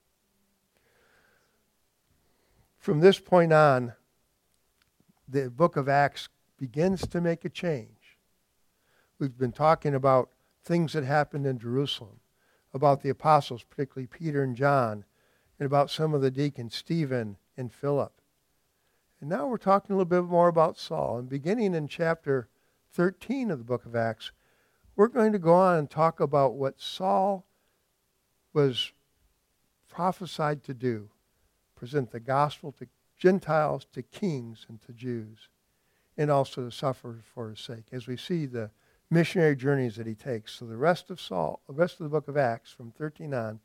From 2.79 3.01
this 3.01 3.19
point 3.19 3.53
on, 3.53 3.93
the 5.29 5.51
book 5.51 5.77
of 5.77 5.87
Acts 5.87 6.31
begins 6.59 7.07
to 7.09 7.21
make 7.21 7.45
a 7.45 7.51
change. 7.51 8.17
We've 9.19 9.37
been 9.37 9.53
talking 9.53 9.95
about 9.95 10.31
things 10.65 10.95
that 10.95 11.05
happened 11.05 11.47
in 11.47 11.59
Jerusalem, 11.59 12.21
about 12.75 13.03
the 13.03 13.11
apostles, 13.11 13.63
particularly 13.63 14.07
Peter 14.07 14.43
and 14.43 14.57
John, 14.57 15.05
and 15.59 15.67
about 15.67 15.91
some 15.91 16.15
of 16.15 16.23
the 16.23 16.31
deacons, 16.31 16.75
Stephen 16.75 17.37
and 17.57 17.73
Philip. 17.73 18.13
And 19.21 19.31
now 19.31 19.47
we're 19.47 19.59
talking 19.59 19.95
a 19.95 19.97
little 19.97 20.05
bit 20.05 20.29
more 20.29 20.49
about 20.49 20.79
Saul. 20.79 21.19
And 21.19 21.29
beginning 21.29 21.75
in 21.75 21.87
chapter 21.87 22.49
13 22.93 23.51
of 23.51 23.59
the 23.59 23.65
book 23.65 23.87
of 23.87 23.95
Acts, 23.95 24.33
we're 24.97 25.09
going 25.09 25.33
to 25.33 25.39
go 25.39 25.55
on 25.55 25.79
and 25.79 25.91
talk 25.91 26.21
about 26.21 26.55
what 26.55 26.81
Saul 26.81 27.47
was 28.53 28.93
prophesied 29.89 30.65
to 30.65 30.75
do 30.75 31.11
present 31.77 32.13
the 32.13 32.21
gospel 32.21 32.71
to 32.71 32.87
Gentiles 33.19 33.87
to 33.93 34.03
kings 34.03 34.67
and 34.69 34.81
to 34.83 34.93
Jews, 34.93 35.49
and 36.17 36.31
also 36.31 36.65
to 36.65 36.71
suffer 36.71 37.19
for 37.35 37.51
his 37.51 37.61
sake, 37.61 37.87
as 37.91 38.07
we 38.07 38.17
see 38.17 38.47
the 38.47 38.71
missionary 39.13 39.55
journeys 39.55 39.97
that 39.97 40.07
he 40.07 40.15
takes. 40.15 40.55
So 40.55 40.65
the 40.65 40.77
rest 40.77 41.11
of 41.11 41.21
Saul, 41.21 41.61
the 41.67 41.75
rest 41.75 42.01
of 42.01 42.05
the 42.05 42.11
book 42.11 42.29
of 42.29 42.37
Acts 42.37 42.73
from 42.73 42.91
13 42.93 43.35
on, 43.35 43.61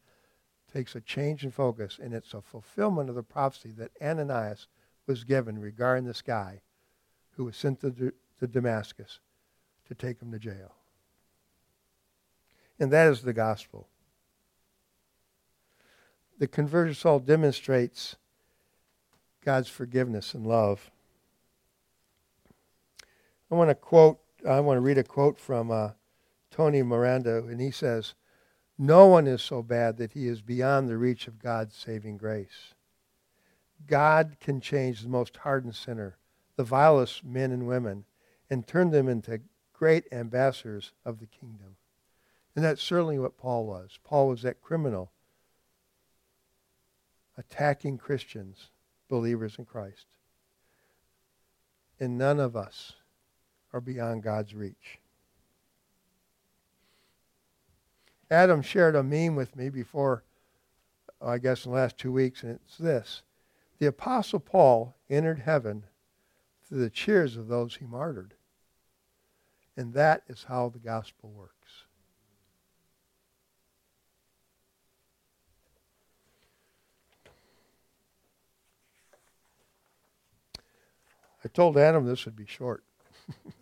takes 0.72 0.96
a 0.96 1.02
change 1.02 1.44
in 1.46 1.52
focus, 1.52 1.98
and 2.02 2.14
it's 2.14 2.34
a 2.34 2.42
fulfillment 2.42 3.10
of 3.10 3.16
the 3.16 3.24
prophecy 3.24 3.72
that 3.78 3.92
Ananias 4.02 4.68
was 5.08 5.24
given 5.24 5.60
regarding 5.60 6.06
this 6.06 6.22
guy 6.22 6.62
who 7.32 7.46
was 7.46 7.56
sent 7.56 7.80
to, 7.80 8.12
to 8.40 8.48
Damascus 8.48 9.20
to 9.88 9.96
take 9.96 10.22
him 10.22 10.32
to 10.34 10.40
jail. 10.40 10.76
And 12.80 12.92
that 12.92 13.08
is 13.08 13.22
the 13.22 13.34
gospel. 13.34 13.88
the 16.38 16.48
converted 16.48 16.98
Saul 16.98 17.20
demonstrates 17.20 18.18
God's 19.44 19.70
forgiveness 19.70 20.34
and 20.34 20.46
love. 20.46 20.92
I 23.50 23.56
want 23.56 23.70
to 23.70 23.76
quote, 23.76 24.20
I 24.46 24.60
want 24.60 24.78
to 24.78 24.82
read 24.82 24.98
a 24.98 25.04
quote 25.04 25.40
from 25.40 25.72
uh, 25.72 25.92
Tony 26.52 26.84
Merida, 26.84 27.38
and 27.38 27.60
he 27.60 27.72
says, 27.72 28.14
No 28.78 29.08
one 29.08 29.28
is 29.28 29.42
so 29.42 29.64
bad 29.64 29.98
that 29.98 30.14
he 30.14 30.28
is 30.28 30.42
beyond 30.42 30.88
the 30.88 30.98
reach 30.98 31.28
of 31.28 31.40
God's 31.40 31.76
saving 31.76 32.18
grace. 32.18 32.74
God 33.86 34.38
can 34.40 34.60
change 34.60 35.02
the 35.02 35.10
most 35.10 35.38
hardened 35.38 35.76
sinner, 35.76 36.18
the 36.56 36.64
vilest 36.64 37.24
men 37.24 37.52
and 37.52 37.68
women, 37.68 38.06
and 38.50 38.66
turn 38.66 38.92
them 38.92 39.08
into 39.08 39.42
great 39.74 40.06
ambassadors 40.12 40.92
of 41.06 41.20
the 41.20 41.28
kingdom. 41.28 41.76
And 42.56 42.66
that's 42.66 42.82
certainly 42.82 43.20
what 43.20 43.38
Paul 43.38 43.66
was. 43.66 44.00
Paul 44.04 44.30
was 44.30 44.42
that 44.42 44.62
criminal 44.62 45.12
attacking 47.38 48.00
Christians, 48.00 48.72
believers 49.08 49.58
in 49.60 49.66
Christ. 49.66 50.08
And 52.00 52.18
none 52.18 52.40
of 52.40 52.56
us 52.56 52.94
are 53.74 53.82
beyond 53.82 54.24
God's 54.24 54.54
reach. 54.54 55.00
Adam 58.30 58.62
shared 58.62 58.96
a 58.96 59.04
meme 59.04 59.36
with 59.36 59.56
me 59.56 59.70
before, 59.70 60.24
I 61.22 61.38
guess, 61.38 61.66
in 61.66 61.72
the 61.72 61.78
last 61.78 61.98
two 61.98 62.12
weeks, 62.12 62.44
and 62.44 62.54
it's 62.54 62.78
this. 62.78 63.24
The 63.80 63.88
Apostle 63.88 64.40
Paul 64.40 64.96
entered 65.10 65.40
heaven 65.40 65.84
through 66.68 66.80
the 66.80 66.90
cheers 66.90 67.38
of 67.38 67.48
those 67.48 67.76
he 67.78 67.86
martyred. 67.86 68.34
And 69.78 69.94
that 69.94 70.24
is 70.28 70.46
how 70.48 70.70
the 70.70 70.80
gospel 70.80 71.30
works. 71.30 71.54
I 81.46 81.48
told 81.48 81.78
Adam 81.78 82.06
this 82.06 82.26
would 82.26 82.36
be 82.36 82.48
short. 82.48 82.84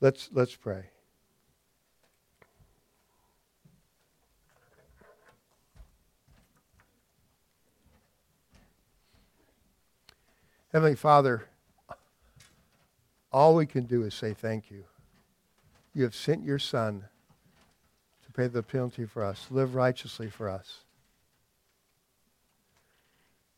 let's 0.00 0.28
let's 0.32 0.54
pray. 0.54 0.84
Heavenly 10.72 10.96
Father, 10.96 11.46
all 13.32 13.54
we 13.54 13.64
can 13.64 13.84
do 13.84 14.02
is 14.02 14.14
say 14.14 14.34
thank 14.34 14.70
you. 14.70 14.84
You 15.94 16.02
have 16.02 16.14
sent 16.14 16.44
your 16.44 16.58
Son 16.58 17.04
to 18.24 18.32
pay 18.32 18.46
the 18.48 18.62
penalty 18.62 19.06
for 19.06 19.24
us, 19.24 19.46
live 19.50 19.74
righteously 19.74 20.28
for 20.28 20.50
us. 20.50 20.80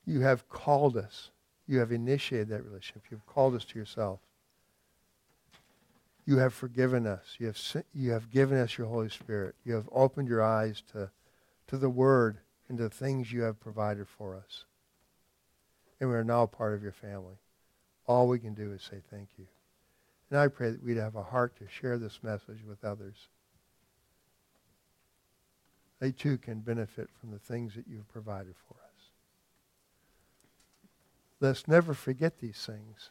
You 0.07 0.21
have 0.21 0.49
called 0.49 0.97
us. 0.97 1.31
You 1.67 1.81
have 1.81 1.91
initiated 1.91 2.49
that 2.51 2.65
relationship. 2.65 3.03
You 3.11 3.17
have 3.17 3.27
called 3.27 3.55
us 3.57 3.65
to 3.67 3.79
yourself. 3.79 4.21
You 6.29 6.39
have 6.39 6.53
forgiven 6.53 7.07
us. 7.07 7.37
You 7.39 7.47
have, 7.47 7.85
you 7.95 8.11
have 8.11 8.31
given 8.31 8.59
us 8.59 8.77
your 8.77 8.87
Holy 8.87 9.09
Spirit. 9.09 9.55
You 9.65 9.75
have 9.75 9.89
opened 9.91 10.29
your 10.29 10.43
eyes 10.43 10.83
to, 10.93 11.11
to 11.69 11.79
the 11.79 11.89
Word 11.89 12.39
and 12.69 12.77
to 12.79 12.85
the 12.85 12.91
things 12.91 13.33
you 13.33 13.43
have 13.43 13.59
provided 13.59 14.07
for 14.07 14.37
us 14.37 14.65
and 16.01 16.09
we 16.09 16.17
are 16.17 16.25
now 16.25 16.47
part 16.47 16.75
of 16.75 16.83
your 16.83 16.93
family. 16.93 17.37
All 18.07 18.29
we 18.29 18.39
can 18.39 18.55
do 18.55 18.73
is 18.73 18.83
say 18.83 18.99
thank 19.11 19.29
you. 19.37 19.47
And 20.31 20.39
I 20.39 20.49
pray 20.49 20.71
that 20.71 20.83
we'd 20.83 20.97
have 20.97 21.17
a 21.17 21.23
heart 21.23 21.57
to 21.59 21.69
share 21.69 21.99
this 21.99 22.21
message 22.23 22.65
with 22.67 22.85
others. 22.85 23.29
They 26.01 26.13
too 26.13 26.39
can 26.39 26.61
benefit 26.61 27.09
from 27.21 27.31
the 27.31 27.39
things 27.39 27.75
that 27.75 27.87
you've 27.89 28.09
provided 28.09 28.55
for 28.69 28.75
us. 28.75 29.11
Let's 31.41 31.67
never 31.67 31.95
forget 31.95 32.39
these 32.39 32.65
things. 32.65 33.11